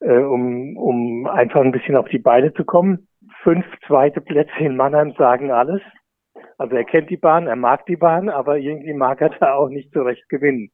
[0.00, 3.08] äh, um, um einfach ein bisschen auf die Beine zu kommen.
[3.42, 5.82] Fünf zweite Plätze in Mannheim sagen alles.
[6.56, 9.68] Also er kennt die Bahn, er mag die Bahn, aber irgendwie mag er da auch
[9.68, 10.70] nicht so recht gewinnen.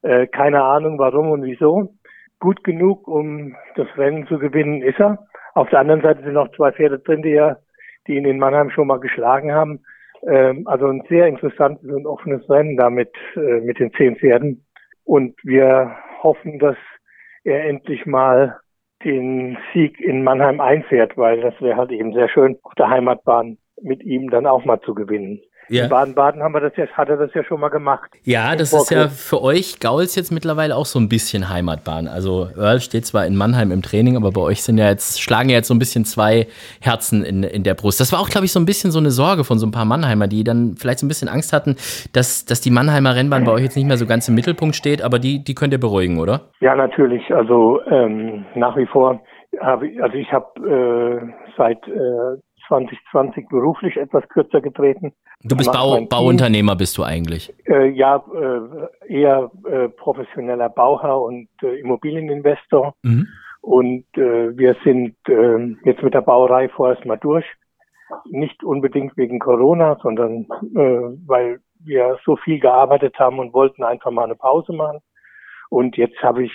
[0.00, 1.94] Äh, keine Ahnung warum und wieso.
[2.40, 5.26] Gut genug, um das Rennen zu gewinnen, ist er.
[5.54, 7.60] Auf der anderen Seite sind noch zwei Pferde drin, die, er,
[8.06, 9.80] die ihn in Mannheim schon mal geschlagen haben.
[10.26, 14.64] Ähm, also ein sehr interessantes und offenes Rennen damit äh, mit den zehn Pferden.
[15.04, 16.76] Und wir hoffen, dass
[17.44, 18.58] er endlich mal
[19.04, 23.58] den Sieg in Mannheim einfährt, weil das wäre halt eben sehr schön, auf der Heimatbahn
[23.82, 25.40] mit ihm dann auch mal zu gewinnen.
[25.70, 25.84] Ja.
[25.84, 28.10] In Baden-Baden haben wir das jetzt, hat er das ja schon mal gemacht.
[28.24, 32.08] Ja, das ist ja für euch Gauls jetzt mittlerweile auch so ein bisschen Heimatbahn.
[32.08, 35.48] Also Earl steht zwar in Mannheim im Training, aber bei euch sind ja jetzt, schlagen
[35.48, 36.48] ja jetzt so ein bisschen zwei
[36.80, 38.00] Herzen in, in der Brust.
[38.00, 39.84] Das war auch, glaube ich, so ein bisschen so eine Sorge von so ein paar
[39.84, 41.76] Mannheimer, die dann vielleicht so ein bisschen Angst hatten,
[42.12, 45.02] dass, dass die Mannheimer Rennbahn bei euch jetzt nicht mehr so ganz im Mittelpunkt steht,
[45.02, 46.50] aber die, die könnt ihr beruhigen, oder?
[46.60, 47.32] Ja, natürlich.
[47.32, 49.20] Also ähm, nach wie vor
[49.60, 55.12] habe ich, also ich habe äh, seit äh, 2020 beruflich etwas kürzer getreten.
[55.42, 57.52] Du bist Bau, Bauunternehmer, bist du eigentlich?
[57.66, 62.94] Äh, ja, äh, eher äh, professioneller Bauherr und äh, Immobilieninvestor.
[63.02, 63.26] Mhm.
[63.60, 67.44] Und äh, wir sind äh, jetzt mit der Bauerei vorerst mal durch.
[68.30, 70.48] Nicht unbedingt wegen Corona, sondern
[71.26, 74.98] weil wir so viel gearbeitet haben und wollten einfach mal eine Pause machen.
[75.68, 76.52] Und jetzt habe ich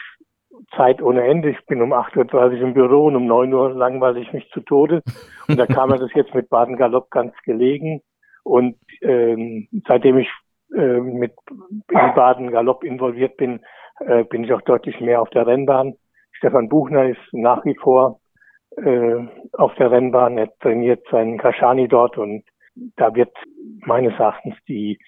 [0.76, 1.50] Zeit ohne Ende.
[1.50, 4.62] Ich bin um 8.30 Uhr im Büro und um 9 Uhr langweile ich mich zu
[4.62, 5.04] Tode.
[5.48, 8.02] Und da kam mir das jetzt mit Baden-Galopp ganz gelegen.
[8.44, 10.30] Und ähm, seitdem ich
[10.74, 13.60] äh, mit in Baden-Galopp involviert bin,
[14.00, 15.96] äh, bin ich auch deutlich mehr auf der Rennbahn.
[16.32, 18.20] Stefan Buchner ist nach wie vor
[18.78, 19.16] äh,
[19.54, 20.38] auf der Rennbahn.
[20.38, 22.44] Er trainiert seinen Kashani dort und
[22.98, 23.36] da wird
[23.86, 25.00] meines Erachtens die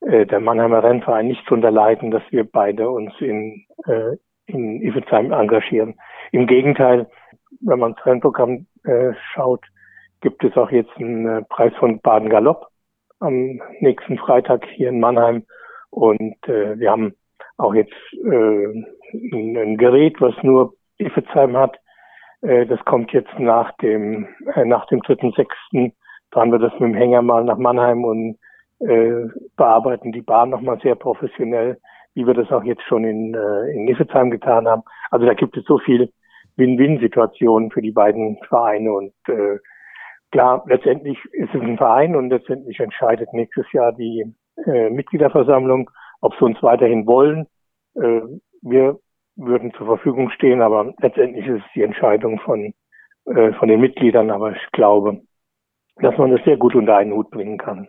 [0.00, 4.16] äh, der Mannheimer Rennverein nicht drunter leiden, dass wir beide uns in, äh,
[4.52, 5.94] in Iffelsheim engagieren.
[6.32, 7.08] Im Gegenteil,
[7.60, 9.64] wenn man das Rennprogramm äh, schaut,
[10.20, 12.66] gibt es auch jetzt einen äh, Preis von Baden Galopp
[13.20, 15.44] am nächsten Freitag hier in Mannheim.
[15.90, 17.14] Und äh, wir haben
[17.58, 21.76] auch jetzt äh, ein, ein Gerät, was nur Iffelsheim hat.
[22.42, 25.92] Äh, das kommt jetzt nach dem äh, nach dem dritten sechsten.
[26.32, 28.38] Fahren wir das mit dem Hänger mal nach Mannheim und
[28.80, 31.78] äh, bearbeiten die Bahn nochmal sehr professionell
[32.14, 34.82] wie wir das auch jetzt schon in, äh, in Nisselsheim getan haben.
[35.10, 36.12] Also da gibt es so viel
[36.56, 39.58] Win-Win-Situationen für die beiden Vereine und äh,
[40.30, 44.24] klar, letztendlich ist es ein Verein und letztendlich entscheidet nächstes Jahr die
[44.66, 47.46] äh, Mitgliederversammlung, ob sie uns weiterhin wollen.
[47.94, 48.20] Äh,
[48.62, 48.98] wir
[49.36, 52.74] würden zur Verfügung stehen, aber letztendlich ist es die Entscheidung von,
[53.26, 54.30] äh, von den Mitgliedern.
[54.30, 55.22] Aber ich glaube,
[55.96, 57.88] dass man das sehr gut unter einen Hut bringen kann.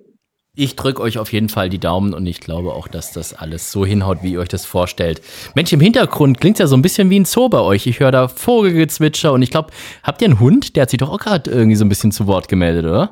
[0.54, 3.72] Ich drücke euch auf jeden Fall die Daumen und ich glaube auch, dass das alles
[3.72, 5.22] so hinhaut, wie ihr euch das vorstellt.
[5.56, 7.88] Mensch, im Hintergrund klingt ja so ein bisschen wie ein Zoo bei euch.
[7.88, 9.70] Ich höre da Vogelgezwitscher und ich glaube,
[10.04, 10.76] habt ihr einen Hund?
[10.76, 13.12] Der hat sich doch auch gerade irgendwie so ein bisschen zu Wort gemeldet, oder?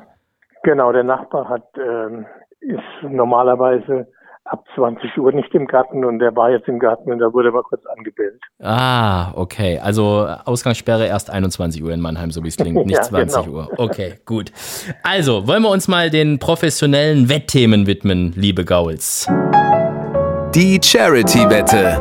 [0.64, 2.26] Genau, der Nachbar hat ähm,
[2.60, 4.06] ist normalerweise
[4.44, 7.52] ab 20 Uhr nicht im Garten und der war jetzt im Garten und da wurde
[7.52, 8.40] mal kurz angebildet.
[8.60, 9.78] Ah, okay.
[9.78, 13.56] Also Ausgangssperre erst 21 Uhr in Mannheim, so wie es klingt, nicht ja, 20 genau.
[13.56, 13.68] Uhr.
[13.76, 14.52] Okay, gut.
[15.02, 19.28] Also, wollen wir uns mal den professionellen Wettthemen widmen, liebe Gauls.
[20.54, 22.00] Die Charity-Wette.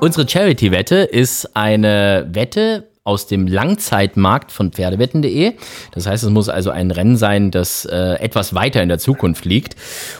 [0.00, 5.54] Unsere Charity-Wette ist eine Wette, aus dem Langzeitmarkt von Pferdewetten.de.
[5.90, 9.44] Das heißt, es muss also ein Rennen sein, das äh, etwas weiter in der Zukunft
[9.44, 9.74] liegt.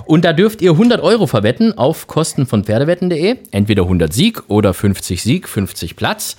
[0.05, 3.37] Und da dürft ihr 100 Euro verwetten auf Kosten von Pferdewetten.de.
[3.53, 6.37] Entweder 100 Sieg oder 50 Sieg, 50 Platz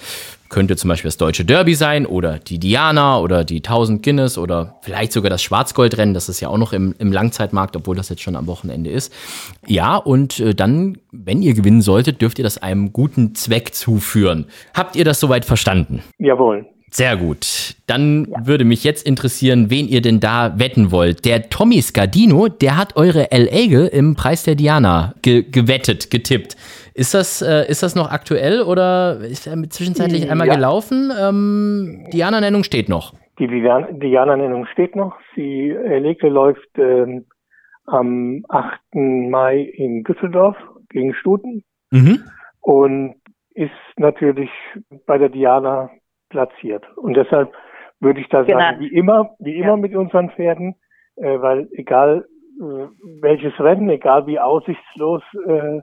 [0.53, 4.75] könnte zum Beispiel das Deutsche Derby sein oder die Diana oder die 1000 Guinness oder
[4.83, 6.13] vielleicht sogar das Schwarzgoldrennen.
[6.13, 9.11] Das ist ja auch noch im, im Langzeitmarkt, obwohl das jetzt schon am Wochenende ist.
[9.65, 14.45] Ja, und äh, dann, wenn ihr gewinnen solltet, dürft ihr das einem guten Zweck zuführen.
[14.75, 16.03] Habt ihr das soweit verstanden?
[16.19, 16.67] Jawohl.
[16.91, 17.75] Sehr gut.
[17.87, 18.45] Dann ja.
[18.45, 21.25] würde mich jetzt interessieren, wen ihr denn da wetten wollt.
[21.25, 26.55] Der Tommy Scardino, der hat eure El Eagle im Preis der Diana ge gewettet, getippt.
[26.95, 30.55] Ist das, äh, ist das noch aktuell oder ist er zwischenzeitlich einmal ja.
[30.55, 31.11] gelaufen?
[31.19, 33.13] Ähm, Diana-Nennung steht noch.
[33.39, 35.15] Die Diana-Nennung steht noch.
[35.35, 37.25] Die Elektre läuft ähm,
[37.85, 38.79] am 8.
[38.93, 40.55] Mai in Düsseldorf
[40.89, 42.19] gegen Stuten mhm.
[42.61, 43.15] und
[43.55, 44.51] ist natürlich
[45.07, 45.89] bei der Diana
[46.29, 46.85] platziert.
[46.95, 47.51] Und deshalb
[47.99, 48.59] würde ich da genau.
[48.59, 49.77] sagen, wie immer, wie immer ja.
[49.77, 50.75] mit unseren Pferden,
[51.15, 52.25] äh, weil egal
[52.59, 52.87] äh,
[53.21, 55.81] welches Rennen, egal wie aussichtslos äh,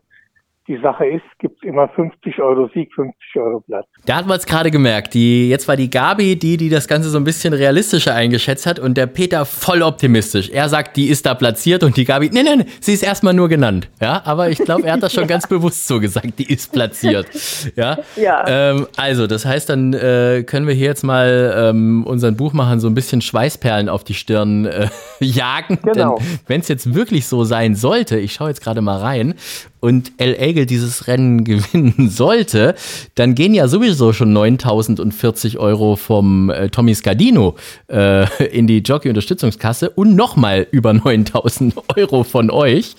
[0.70, 3.86] die Sache ist, gibt es immer 50 Euro Sieg, 50 Euro Platz.
[4.06, 5.14] Da hat man es gerade gemerkt.
[5.14, 8.78] Die, jetzt war die Gabi die, die das Ganze so ein bisschen realistischer eingeschätzt hat
[8.78, 10.48] und der Peter voll optimistisch.
[10.48, 13.48] Er sagt, die ist da platziert und die Gabi, nein, nein, sie ist erstmal nur
[13.48, 13.90] genannt.
[14.00, 17.26] Ja, aber ich glaube, er hat das schon ganz bewusst so gesagt, die ist platziert.
[17.74, 17.98] Ja.
[18.14, 18.44] ja.
[18.46, 22.86] Ähm, also, das heißt, dann äh, können wir hier jetzt mal ähm, unseren Buchmachern so
[22.86, 24.86] ein bisschen Schweißperlen auf die Stirn äh,
[25.18, 25.80] jagen.
[25.82, 26.18] Genau.
[26.18, 29.34] Denn wenn es jetzt wirklich so sein sollte, ich schaue jetzt gerade mal rein
[29.80, 32.74] und El Egel dieses Rennen gewinnen sollte,
[33.14, 37.56] dann gehen ja sowieso schon 9.040 Euro vom äh, Tommy Scardino
[37.88, 42.94] äh, in die Jockey-Unterstützungskasse und nochmal über 9.000 Euro von euch.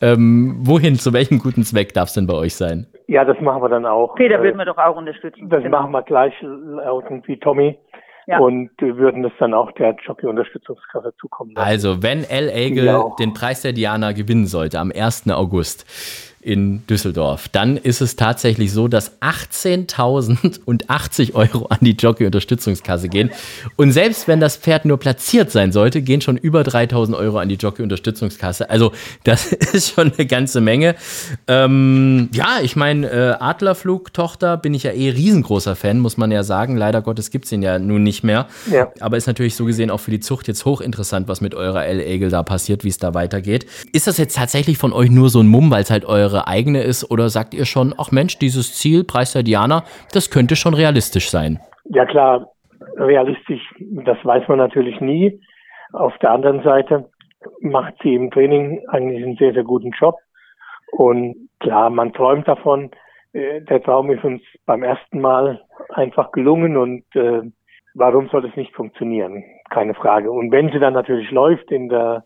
[0.00, 2.86] Ähm, wohin, zu welchem guten Zweck darf es denn bei euch sein?
[3.08, 4.16] Ja, das machen wir dann auch.
[4.16, 5.48] Peter äh, würden wir doch auch unterstützen.
[5.48, 5.80] Das genau.
[5.80, 7.78] machen wir gleich lautend wie Tommy.
[8.26, 8.40] Ja.
[8.40, 11.66] Und würden es dann auch der Jockey-Unterstützungskasse zukommen lassen.
[11.66, 15.30] Also, wenn El Egel den Preis der Diana gewinnen sollte am 1.
[15.30, 15.86] August,
[16.46, 17.48] in Düsseldorf.
[17.48, 23.32] Dann ist es tatsächlich so, dass 18.080 Euro an die Jockey-Unterstützungskasse gehen.
[23.74, 27.48] Und selbst wenn das Pferd nur platziert sein sollte, gehen schon über 3.000 Euro an
[27.48, 28.70] die Jockey-Unterstützungskasse.
[28.70, 28.92] Also
[29.24, 30.94] das ist schon eine ganze Menge.
[31.48, 36.44] Ähm, ja, ich meine, äh, Adlerflug-Tochter bin ich ja eh riesengroßer Fan, muss man ja
[36.44, 36.76] sagen.
[36.76, 38.46] Leider Gottes gibt es den ja nun nicht mehr.
[38.70, 38.92] Ja.
[39.00, 42.30] Aber ist natürlich so gesehen auch für die Zucht jetzt hochinteressant, was mit eurer L-Egel
[42.30, 43.66] da passiert, wie es da weitergeht.
[43.90, 46.46] Ist das jetzt tatsächlich von euch nur so ein Mumm, weil es halt eure eure
[46.46, 47.10] eigene ist?
[47.10, 51.30] Oder sagt ihr schon, ach Mensch, dieses Ziel, Preis der Diana, das könnte schon realistisch
[51.30, 51.58] sein?
[51.84, 52.48] Ja klar,
[52.96, 55.40] realistisch, das weiß man natürlich nie.
[55.92, 57.08] Auf der anderen Seite
[57.60, 60.16] macht sie im Training eigentlich einen sehr, sehr guten Job.
[60.92, 62.90] Und klar, man träumt davon.
[63.32, 67.42] Äh, der Traum ist uns beim ersten Mal einfach gelungen und äh,
[67.94, 69.44] warum soll es nicht funktionieren?
[69.70, 70.30] Keine Frage.
[70.30, 72.24] Und wenn sie dann natürlich läuft in der,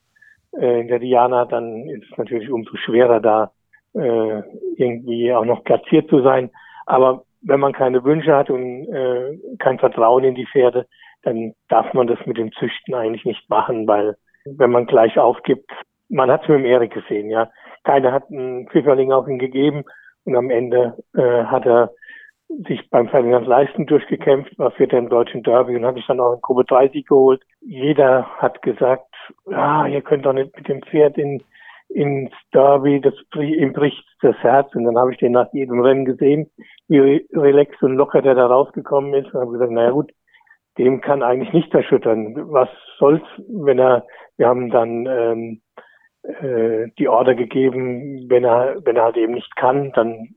[0.58, 3.50] äh, in der Diana, dann ist es natürlich umso schwerer da
[3.94, 4.42] äh,
[4.76, 6.50] irgendwie auch noch platziert zu sein.
[6.86, 10.86] Aber wenn man keine Wünsche hat und äh, kein Vertrauen in die Pferde,
[11.22, 15.70] dann darf man das mit dem Züchten eigentlich nicht machen, weil wenn man gleich aufgibt,
[16.08, 17.50] man hat es mit dem Erik gesehen, ja.
[17.84, 19.84] Keiner hat einen Pfifferling auf ihn gegeben
[20.24, 21.92] und am Ende äh, hat er
[22.66, 26.34] sich beim Ferdinand Leisten durchgekämpft, war Vierter im deutschen Derby und hat sich dann auch
[26.34, 27.42] in Gruppe 30 geholt.
[27.60, 29.06] Jeder hat gesagt,
[29.48, 31.42] ja, ihr könnt doch nicht mit dem Pferd in
[31.92, 34.74] ins Derby, das ihm bricht das Herz.
[34.74, 36.50] Und dann habe ich den nach jedem Rennen gesehen,
[36.88, 39.32] wie relaxed und locker der da rausgekommen ist.
[39.34, 40.10] Und habe gesagt, naja gut,
[40.78, 42.34] dem kann eigentlich nicht erschüttern.
[42.52, 45.60] Was soll's, wenn er, wir haben dann ähm,
[46.22, 50.34] äh, die Order gegeben, wenn er, wenn er halt eben nicht kann, dann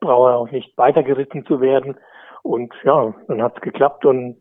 [0.00, 1.96] braucht er auch nicht weitergeritten zu werden.
[2.42, 4.36] Und ja, dann hat's geklappt und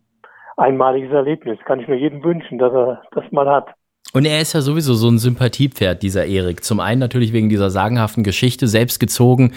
[0.56, 1.60] einmaliges Erlebnis.
[1.66, 3.70] Kann ich nur jedem wünschen, dass er das mal hat.
[4.14, 6.64] Und er ist ja sowieso so ein Sympathiepferd, dieser Erik.
[6.64, 9.52] Zum einen natürlich wegen dieser sagenhaften Geschichte, selbst gezogen,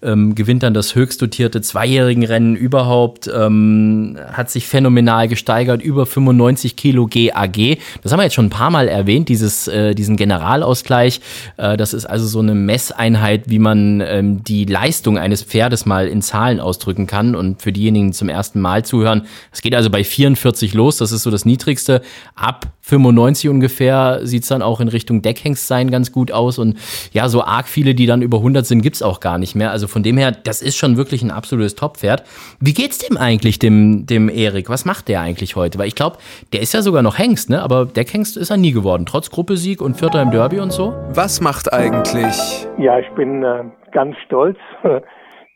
[0.00, 6.06] ähm, gewinnt dann das höchst dotierte zweijährigen Rennen überhaupt, ähm, hat sich phänomenal gesteigert, über
[6.06, 7.78] 95 Kilo GAG.
[8.04, 11.20] Das haben wir jetzt schon ein paar Mal erwähnt, dieses, äh, diesen Generalausgleich.
[11.56, 16.06] Äh, das ist also so eine Messeinheit, wie man ähm, die Leistung eines Pferdes mal
[16.06, 17.34] in Zahlen ausdrücken kann.
[17.34, 21.10] Und für diejenigen, die zum ersten Mal zuhören, es geht also bei 44 los, das
[21.10, 22.02] ist so das Niedrigste.
[22.36, 26.58] Ab 95 ungefähr sieht's dann auch in Richtung Deckhengst ganz gut aus.
[26.58, 26.76] Und
[27.12, 29.70] ja, so arg viele, die dann über 100 sind, gibt's auch gar nicht mehr.
[29.70, 32.24] Also von dem her, das ist schon wirklich ein absolutes Top-Pferd.
[32.60, 34.68] Wie geht's dem eigentlich, dem, dem Erik?
[34.68, 35.78] Was macht der eigentlich heute?
[35.78, 36.18] Weil ich glaube,
[36.52, 37.62] der ist ja sogar noch Hengst, ne?
[37.62, 40.94] Aber Deckhengst ist er nie geworden, trotz Gruppesieg und Vierter im Derby und so.
[41.10, 42.36] Was macht eigentlich?
[42.78, 44.58] Ja, ich bin äh, ganz stolz.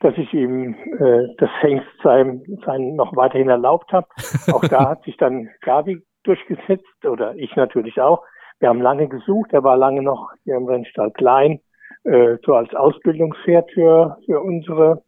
[0.00, 4.06] dass ich ihm äh, das Hengstsein sein noch weiterhin erlaubt habe.
[4.50, 8.22] Auch da hat sich dann Gabi durchgesetzt oder ich natürlich auch.
[8.58, 11.60] Wir haben lange gesucht, er war lange noch hier im Rennstall klein,
[12.04, 15.02] äh, so als Ausbildungspferd für, für unsere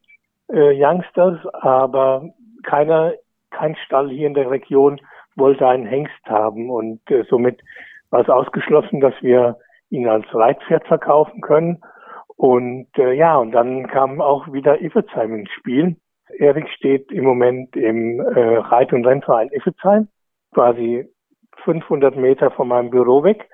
[0.51, 2.31] äh, Youngsters, aber
[2.63, 3.13] keiner,
[3.51, 5.01] kein Stall hier in der Region
[5.37, 7.61] wollte einen Hengst haben und äh, somit
[8.11, 9.59] war es ausgeschlossen, dass wir
[9.91, 11.83] ihn als Reitpferd verkaufen können.
[12.37, 15.97] Und äh, ja, und dann kam auch wieder Iffezheim ins Spiel.
[16.39, 20.09] Erik steht im Moment im äh, Reit- und Rennverein Iffezheim
[20.53, 21.09] quasi
[21.65, 23.49] 500 Meter von meinem Büro weg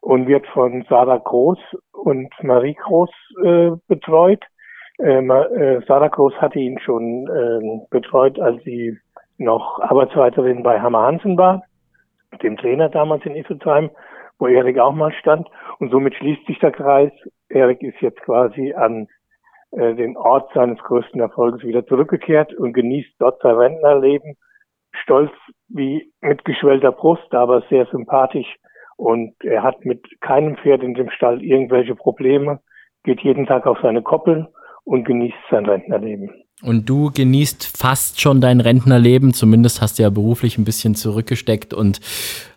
[0.00, 1.58] und wird von Sarah Groß
[1.92, 3.10] und Marie Groß
[3.44, 4.42] äh, betreut.
[4.98, 8.98] Ähm, äh, Sarakos hatte ihn schon äh, betreut, als sie
[9.38, 11.62] noch Arbeitsleiterin bei Hammer Hansen war,
[12.42, 13.90] dem Trainer damals in Isselheim,
[14.38, 15.48] wo Erik auch mal stand.
[15.78, 17.12] Und somit schließt sich der Kreis.
[17.48, 19.08] Erik ist jetzt quasi an
[19.72, 24.36] äh, den Ort seines größten Erfolges wieder zurückgekehrt und genießt dort sein Rentnerleben.
[24.92, 25.32] Stolz
[25.68, 28.56] wie mit geschwellter Brust, aber sehr sympathisch.
[28.96, 32.60] Und er hat mit keinem Pferd in dem Stall irgendwelche Probleme,
[33.04, 34.48] geht jeden Tag auf seine Koppel
[34.84, 36.30] und genießt sein Rentnerleben.
[36.62, 41.72] Und du genießt fast schon dein Rentnerleben, zumindest hast du ja beruflich ein bisschen zurückgesteckt
[41.72, 42.00] und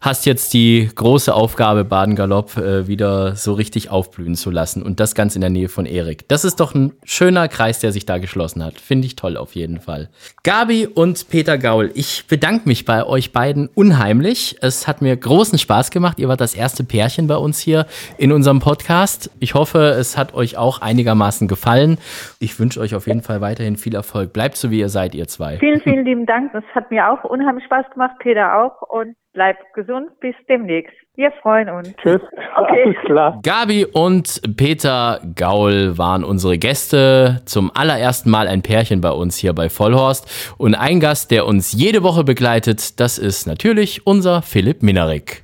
[0.01, 5.15] hast jetzt die große Aufgabe, Baden-Galopp äh, wieder so richtig aufblühen zu lassen und das
[5.15, 6.27] ganz in der Nähe von Erik.
[6.27, 8.81] Das ist doch ein schöner Kreis, der sich da geschlossen hat.
[8.81, 10.09] Finde ich toll auf jeden Fall.
[10.43, 14.57] Gabi und Peter Gaul, ich bedanke mich bei euch beiden unheimlich.
[14.59, 16.19] Es hat mir großen Spaß gemacht.
[16.19, 17.87] Ihr wart das erste Pärchen bei uns hier
[18.17, 19.29] in unserem Podcast.
[19.39, 21.97] Ich hoffe, es hat euch auch einigermaßen gefallen.
[22.39, 24.33] Ich wünsche euch auf jeden Fall weiterhin viel Erfolg.
[24.33, 25.57] Bleibt so, wie ihr seid, ihr zwei.
[25.57, 26.51] Vielen, vielen lieben Dank.
[26.53, 28.81] Das hat mir auch unheimlich Spaß gemacht, Peter auch.
[28.89, 30.09] Und bleibt gesund.
[30.19, 30.93] Bis demnächst.
[31.15, 31.93] Wir freuen uns.
[31.97, 32.21] Tschüss.
[32.55, 32.83] Okay.
[32.85, 33.39] Alles klar.
[33.43, 37.41] Gabi und Peter Gaul waren unsere Gäste.
[37.45, 40.55] Zum allerersten Mal ein Pärchen bei uns hier bei Vollhorst.
[40.57, 45.43] Und ein Gast, der uns jede Woche begleitet, das ist natürlich unser Philipp Minarik.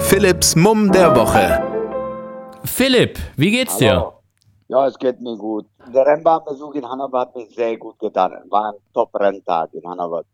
[0.00, 1.62] Philipps Mumm der Woche.
[2.64, 3.92] Philipp, wie geht's dir?
[3.92, 4.17] Hallo.
[4.68, 5.66] Ja, es geht mir gut.
[5.94, 8.32] Der Rennbahnbesuch in Hannover hat mir sehr gut getan.
[8.50, 10.24] War ein Top-Renntag in Hannover.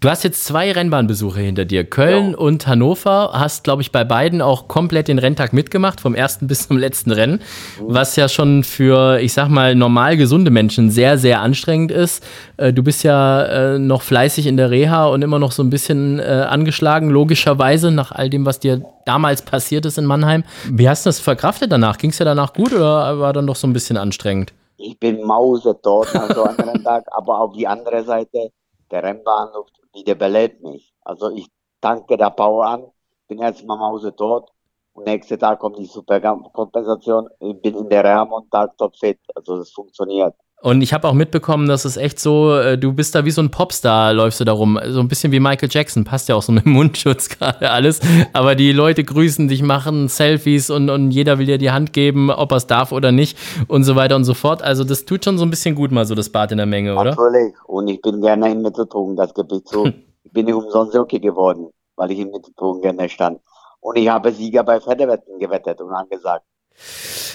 [0.00, 2.38] Du hast jetzt zwei Rennbahnbesuche hinter dir, Köln Ja.
[2.38, 3.30] und Hannover.
[3.34, 7.10] Hast, glaube ich, bei beiden auch komplett den Renntag mitgemacht, vom ersten bis zum letzten
[7.10, 7.40] Rennen,
[7.80, 12.24] was ja schon für, ich sag mal, normal gesunde Menschen sehr, sehr anstrengend ist.
[12.56, 13.44] Äh, Du bist ja
[13.74, 17.90] äh, noch fleißig in der Reha und immer noch so ein bisschen äh, angeschlagen, logischerweise,
[17.90, 20.44] nach all dem, was dir damals passiert ist in Mannheim.
[20.70, 21.98] Wie hast du das verkraftet danach?
[21.98, 24.52] Ging es dir danach gut oder war dann doch so ein bisschen anstrengend?
[24.78, 28.50] Ich bin mausetot nach so einem Renntag, aber auf die andere Seite,
[28.90, 30.94] der Rennbahnhof wieder belebt mich.
[31.02, 31.48] Also ich
[31.80, 32.84] danke der Power an,
[33.28, 34.50] bin erstmal mausetot
[34.94, 37.28] und nächsten Tag kommt die Superkompensation.
[37.40, 39.18] Ich bin in der Reha Montag topfit.
[39.34, 40.34] Also das funktioniert.
[40.64, 43.42] Und ich habe auch mitbekommen, dass es echt so, äh, du bist da wie so
[43.42, 44.80] ein Popstar, läufst du da rum.
[44.86, 48.00] So ein bisschen wie Michael Jackson, passt ja auch so mit dem Mundschutz gerade alles.
[48.32, 52.30] Aber die Leute grüßen dich, machen Selfies und, und jeder will dir die Hand geben,
[52.30, 53.36] ob er es darf oder nicht
[53.68, 54.62] und so weiter und so fort.
[54.62, 56.94] Also das tut schon so ein bisschen gut mal so das Bad in der Menge,
[56.94, 57.10] oder?
[57.10, 57.52] Natürlich.
[57.66, 59.92] Und ich bin gerne im Mittelpunkt, das gebe ich zu.
[60.22, 63.38] Ich bin nicht umsonst Jockey geworden, weil ich im Mittelpunkt gerne stand.
[63.80, 66.46] Und ich habe Sieger bei Pferdewetten gewettet und angesagt.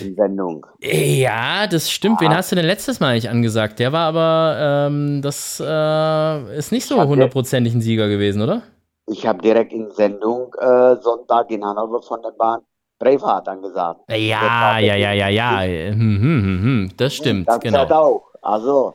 [0.02, 0.66] In Sendung.
[0.82, 2.22] Ja, das stimmt.
[2.22, 3.80] Wen hast du denn letztes Mal nicht angesagt?
[3.80, 8.64] Der war aber, ähm, das äh, ist nicht so hundertprozentig ein Sieger gewesen, oder?
[9.08, 12.62] Ich habe direkt in Sendung äh, Sonntag in Hannover von der Bahn
[13.00, 14.02] Braveheart angesagt.
[14.10, 15.62] Ja, ja, ja, ja, ja.
[15.62, 16.92] Hm, hm, hm, hm.
[16.98, 17.80] Das stimmt, das genau.
[17.80, 18.24] Pferd auch.
[18.42, 18.94] Also,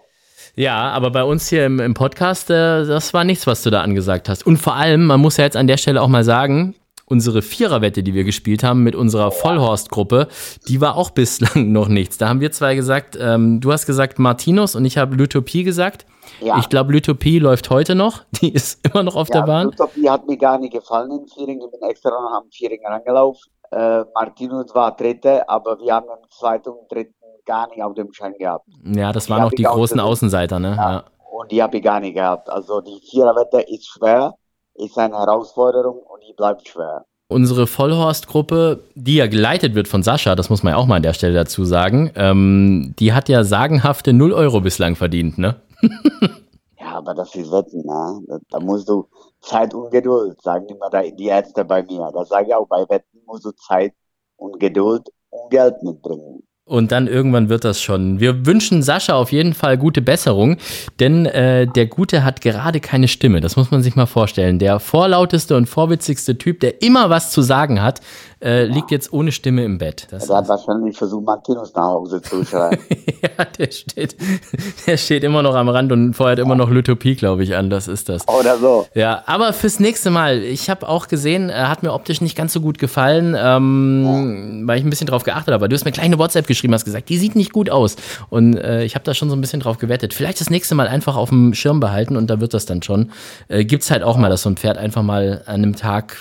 [0.56, 3.80] Ja, aber bei uns hier im, im Podcast, äh, das war nichts, was du da
[3.82, 4.46] angesagt hast.
[4.46, 6.74] Und vor allem, man muss ja jetzt an der Stelle auch mal sagen,
[7.14, 10.26] unsere Viererwette, die wir gespielt haben mit unserer Vollhorst-Gruppe,
[10.66, 12.18] die war auch bislang noch nichts.
[12.18, 16.06] Da haben wir zwei gesagt, ähm, du hast gesagt Martinus und ich habe Lytopie gesagt.
[16.40, 16.58] ja.
[16.58, 18.24] Ich glaube, Lytopie läuft heute noch.
[18.40, 19.66] Die ist immer noch auf ja, der Bahn.
[19.68, 21.60] Utopie hat mir gar nicht gefallen in Viering.
[21.64, 23.48] Ich bin extra noch am Viering rangelaufen.
[23.70, 27.14] Äh, Martinus war Dritte, aber wir haben im zweiten und dritten
[27.46, 28.66] gar nicht auf dem Schein gehabt.
[28.84, 30.00] Ja, das Die waren hab auch die großen.
[30.00, 30.74] Außenseiter, ne?
[30.76, 31.04] Ja.
[31.30, 32.50] Und die habe ich gar nicht gehabt.
[32.50, 34.34] Also die Viererwette ist schwer,
[34.74, 37.04] ist eine Herausforderung und die bleibt schwer.
[37.28, 41.02] Unsere Vollhorst-Gruppe, die ja geleitet wird von Sascha, das muss man ja auch mal an
[41.02, 45.60] der Stelle dazu sagen, ähm, die hat ja sagenhafte 0 Euro bislang verdient, ne?
[46.78, 48.20] Ja, aber das ist Wetten, ne?
[48.28, 49.08] Da, da musst du
[49.40, 52.10] Zeit und Geduld, sagen immer da- die Ärzte bei mir.
[52.12, 53.94] Das sage ich auch, bei Wetten musst du Zeit
[54.36, 56.42] und Geduld und Geld mitbringen.
[56.66, 58.20] Und dann irgendwann wird das schon.
[58.20, 60.56] Wir wünschen Sascha auf jeden Fall gute Besserung,
[60.98, 63.42] denn äh, der Gute hat gerade keine Stimme.
[63.42, 64.58] Das muss man sich mal vorstellen.
[64.58, 68.00] Der vorlauteste und vorwitzigste Typ, der immer was zu sagen hat,
[68.44, 70.06] äh, liegt jetzt ohne Stimme im Bett.
[70.10, 72.78] Das Der hat wahrscheinlich versucht, Martinus nach Hause zu schreien.
[73.22, 74.16] ja, der steht,
[74.86, 77.70] der steht immer noch am Rand und feuert immer noch Lytopie, glaube ich, an.
[77.70, 78.28] Das ist das.
[78.28, 78.86] Oder so.
[78.94, 82.52] Ja, aber fürs nächste Mal, ich habe auch gesehen, er hat mir optisch nicht ganz
[82.52, 85.68] so gut gefallen, ähm, weil ich ein bisschen drauf geachtet habe.
[85.68, 87.96] Du hast mir gleich eine WhatsApp geschrieben, hast gesagt, die sieht nicht gut aus.
[88.28, 90.12] Und äh, ich habe da schon so ein bisschen drauf gewettet.
[90.12, 93.10] Vielleicht das nächste Mal einfach auf dem Schirm behalten und da wird das dann schon.
[93.48, 96.16] Äh, gibt's halt auch mal, dass so ein Pferd einfach mal an einem Tag,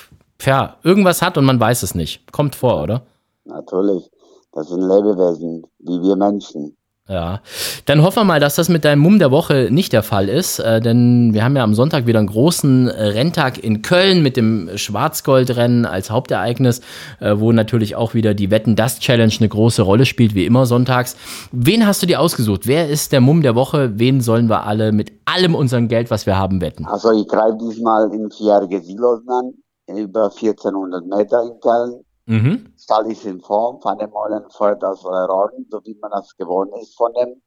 [0.46, 2.32] ja, irgendwas hat und man weiß es nicht.
[2.32, 3.04] Kommt vor, oder?
[3.46, 4.10] Natürlich.
[4.52, 6.78] Das sind Lebewesen, wie wir Menschen.
[7.10, 7.42] Ja,
[7.86, 10.60] dann hoffen wir mal, dass das mit deinem Mumm der Woche nicht der Fall ist,
[10.60, 14.70] äh, denn wir haben ja am Sonntag wieder einen großen Renntag in Köln mit dem
[14.74, 16.80] Schwarzgoldrennen als Hauptereignis,
[17.20, 20.66] äh, wo natürlich auch wieder die Wetten das Challenge eine große Rolle spielt, wie immer
[20.66, 21.18] sonntags.
[21.52, 22.68] Wen hast du dir ausgesucht?
[22.68, 24.00] Wer ist der Mumm der Woche?
[24.00, 26.86] Wen sollen wir alle mit allem unserem Geld, was wir haben, wetten?
[26.86, 29.52] Also ich greife diesmal in vierjährige Silos an,
[29.88, 32.06] über 1400 Meter in Köln.
[32.26, 32.74] Mhm.
[32.78, 36.96] Stall ist in Form, der Meulen feuert aus Rorden, so wie man das gewohnt ist
[36.96, 37.42] von dem.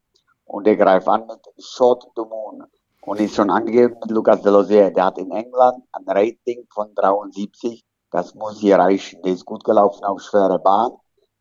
[0.45, 2.65] Und er greift an mit Shot to Moon.
[3.03, 4.91] Und ist schon angegeben mit Lucas Delosier.
[4.91, 7.85] Der hat in England ein Rating von 73.
[8.11, 9.23] Das muss hier reichen.
[9.23, 10.93] Der ist gut gelaufen auf schwere Bahn.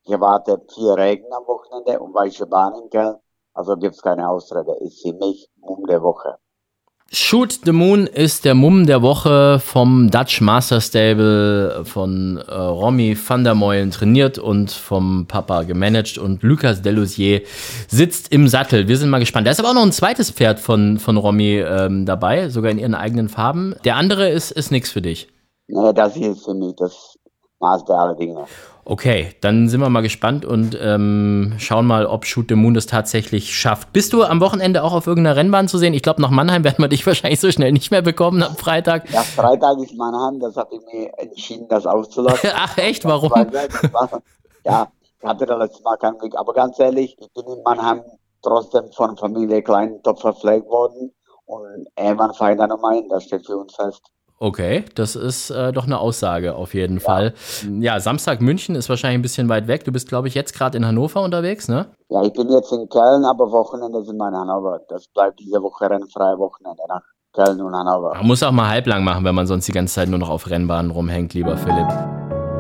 [0.02, 3.18] Hier wartet vier Regen am Wochenende und weiche Bahn in Köln.
[3.54, 4.76] Also gibt's keine Ausrede.
[4.82, 6.38] Ist für mich um der Woche.
[7.12, 13.16] Shoot the Moon ist der Mumm der Woche vom Dutch Master Stable von äh, Romy
[13.16, 17.44] van der Meulen trainiert und vom Papa gemanagt und Lucas Delusier
[17.88, 18.88] sitzt im Sattel.
[18.88, 19.46] Wir sind mal gespannt.
[19.46, 22.80] Da ist aber auch noch ein zweites Pferd von, von Romy ähm, dabei, sogar in
[22.80, 23.76] ihren eigenen Farben.
[23.86, 25.28] Der andere ist, ist nichts für dich.
[25.68, 27.18] Nee, das hier ist für mich das
[27.60, 28.46] Maß der aller Dinge.
[28.88, 32.86] Okay, dann sind wir mal gespannt und ähm, schauen mal, ob Shoot the Moon das
[32.86, 33.92] tatsächlich schafft.
[33.94, 35.96] Bist du am Wochenende auch auf irgendeiner Rennbahn zu sehen?
[35.96, 39.10] Ich glaube, nach Mannheim werden wir dich wahrscheinlich so schnell nicht mehr bekommen am Freitag.
[39.12, 42.52] Ja, Freitag ist Mannheim, das habe ich mir entschieden, das auszulassen.
[42.56, 43.32] Ach echt, warum?
[44.64, 44.88] Ja,
[45.20, 46.38] ich hatte da letztes Mal keinen Glück.
[46.38, 48.02] Aber ganz ehrlich, ich bin in Mannheim
[48.44, 51.12] trotzdem von Familie Kleintopf verpflegt worden.
[51.46, 54.04] Und irgendwann fahre ich da nochmal hin, das steht für uns fest.
[54.38, 57.34] Okay, das ist äh, doch eine Aussage auf jeden Fall.
[57.80, 59.86] Ja, Samstag München ist wahrscheinlich ein bisschen weit weg.
[59.86, 61.86] Du bist, glaube ich, jetzt gerade in Hannover unterwegs, ne?
[62.10, 64.82] Ja, ich bin jetzt in Köln, aber Wochenende sind wir in Hannover.
[64.90, 68.14] Das bleibt diese Woche rennfreie Wochenende nach Köln und Hannover.
[68.16, 70.50] Man muss auch mal halblang machen, wenn man sonst die ganze Zeit nur noch auf
[70.50, 71.88] Rennbahnen rumhängt, lieber Philipp.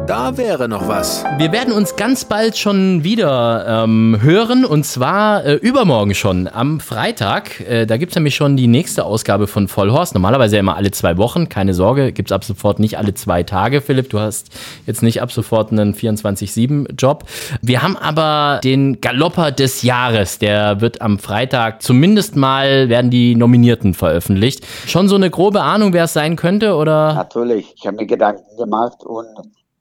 [0.08, 1.24] Da wäre noch was.
[1.40, 6.80] Wir werden uns ganz bald schon wieder ähm, hören und zwar äh, übermorgen schon am
[6.80, 7.60] Freitag.
[7.62, 10.14] Äh, da gibt es nämlich schon die nächste Ausgabe von Vollhorst.
[10.14, 11.50] Normalerweise ja immer alle zwei Wochen.
[11.50, 14.12] Keine Sorge, gibt es ab sofort nicht alle zwei Tage, Philipp.
[14.12, 14.50] Du hast
[14.86, 17.24] jetzt nicht ab sofort einen 24-7-Job.
[17.64, 20.38] Wir haben aber den Galopper des Jahres.
[20.38, 24.68] Der wird am Freitag zumindest mal werden die Nominierten veröffentlicht.
[24.86, 27.16] Schon so eine grobe Ahnung, wer es sein könnte, oder?
[27.16, 29.26] Natürlich, ich habe mir Gedanken gemacht und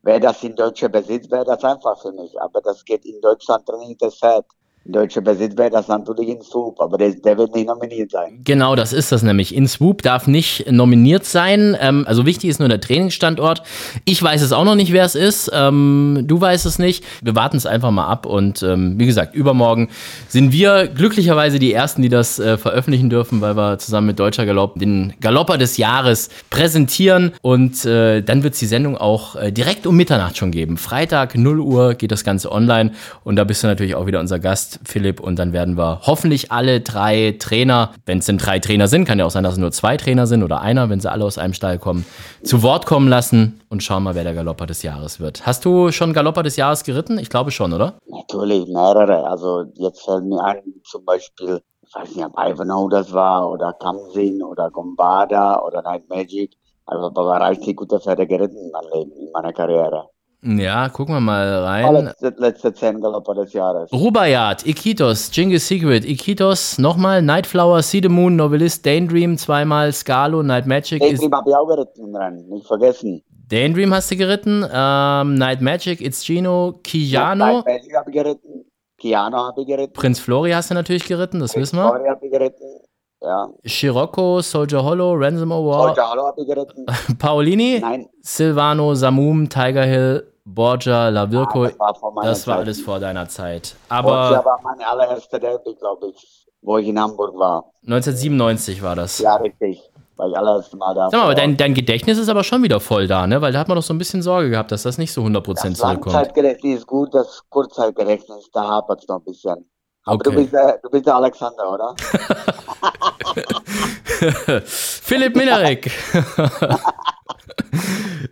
[0.05, 2.41] wäre das in deutscher Besitz, wäre das einfach für mich.
[2.41, 3.67] Aber das geht in Deutschland
[4.11, 4.47] Pferd.
[4.47, 8.41] In deutscher Besitz wäre das natürlich in Swoop, aber der, der, wird nicht nominiert sein.
[8.45, 9.55] Genau, das ist das nämlich.
[9.55, 11.77] In Swoop darf nicht nominiert sein.
[11.81, 13.63] Ähm, also wichtig ist nur der Trainingsstandort.
[14.05, 15.51] Ich weiß es auch noch nicht, wer es ist.
[15.55, 17.03] Ähm, du weißt es nicht.
[17.23, 19.89] Wir warten es einfach mal ab und ähm, wie gesagt, übermorgen
[20.29, 24.45] sind wir glücklicherweise die Ersten, die das äh, veröffentlichen dürfen, weil wir zusammen mit Deutscher
[24.45, 29.51] Galopp den Galopper des Jahres präsentieren und äh, dann wird es die Sendung auch äh,
[29.51, 30.77] direkt um Mitternacht schon geben.
[30.77, 34.39] Freitag 0 Uhr geht das Ganze online und da bist du natürlich auch wieder unser
[34.39, 34.74] Gast.
[34.85, 39.05] Philipp, und dann werden wir hoffentlich alle drei Trainer, wenn es denn drei Trainer sind,
[39.05, 41.25] kann ja auch sein, dass es nur zwei Trainer sind oder einer, wenn sie alle
[41.25, 42.05] aus einem Stall kommen,
[42.43, 45.47] zu Wort kommen lassen und schauen mal, wer der Galopper des Jahres wird.
[45.47, 47.19] Hast du schon Galopper des Jahres geritten?
[47.19, 47.95] Ich glaube schon, oder?
[48.07, 49.27] Natürlich, mehrere.
[49.29, 53.73] Also jetzt fällt mir ein, zum Beispiel, ich weiß nicht, ob Ivanhoe das war oder
[53.75, 56.53] Kamsin oder Gombada oder Night Magic.
[56.87, 60.09] Also da war richtig gute Pferde geritten in meinem Leben, in meiner Karriere.
[60.47, 62.05] Ja, gucken wir mal rein.
[62.05, 63.91] Letzte, letzte zehn Galopper des Jahres.
[63.91, 70.67] Rubayat, Iquitos, Genghis Secret, Iquitos, nochmal, Nightflower, See the Moon, Novelist, Daydream, zweimal, Scalo, Night
[70.67, 71.01] Magic.
[71.01, 73.23] Daydream habe ich auch geritten Rennen, nicht vergessen.
[73.49, 77.63] Daydream hast du geritten, ähm, Night Magic, It's Gino, Kijano.
[77.63, 78.65] Night Magic habe ich geritten,
[78.99, 79.95] Kiano habe ich geritten.
[79.95, 81.89] Prinz Flori hast du natürlich geritten, das Prinz wissen wir.
[81.89, 82.81] Flori habe ich geritten,
[83.23, 83.49] ja.
[83.67, 86.87] Scirocco, Soldier Hollow, Ransom Award, Soldier Hollow habe ich geritten.
[87.19, 91.65] Paolini, Nein, Silvano, Samum, Tiger Hill, Borgia, Lavirko.
[91.65, 93.75] ah, das war Das war alles vor deiner Zeit.
[93.89, 97.65] Borgia Aber war meine allererste Derby, glaube ich, wo ich in Hamburg war.
[97.87, 99.19] 1997 war das.
[99.19, 99.83] Ja, richtig.
[100.17, 101.09] War ich allererste Mal da.
[101.11, 103.41] Sag mal, aber dein, dein Gedächtnis ist aber schon wieder voll da, ne?
[103.41, 105.55] Weil da hat man doch so ein bisschen Sorge gehabt, dass das nicht so 100%
[105.71, 106.15] das zurückkommt.
[106.15, 109.69] Langzeitgedächtnis ist gut, das Kurzzeitgedächtnis, da hapert es noch ein bisschen.
[110.05, 110.31] Aber Okay.
[110.31, 111.95] du, bist der, du bist der Alexander, oder?
[114.67, 115.91] Philipp Minarek.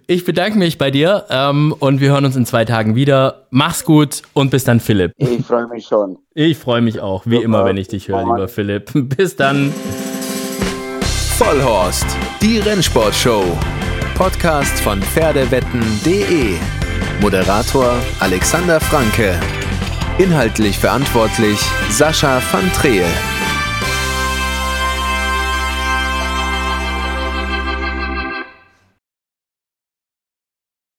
[0.07, 3.47] ich bedanke mich bei dir ähm, und wir hören uns in zwei Tagen wieder.
[3.51, 5.13] Mach's gut und bis dann, Philipp.
[5.17, 6.19] Ich freue mich schon.
[6.35, 7.45] Ich freue mich auch, wie Super.
[7.45, 8.91] immer, wenn ich dich höre, lieber Philipp.
[9.17, 9.73] Bis dann.
[11.37, 12.07] Vollhorst,
[12.41, 13.45] die Rennsportshow.
[14.15, 16.55] Podcast von Pferdewetten.de.
[17.21, 19.39] Moderator Alexander Franke.
[20.19, 21.59] Inhaltlich verantwortlich
[21.91, 23.05] Sascha van Treel.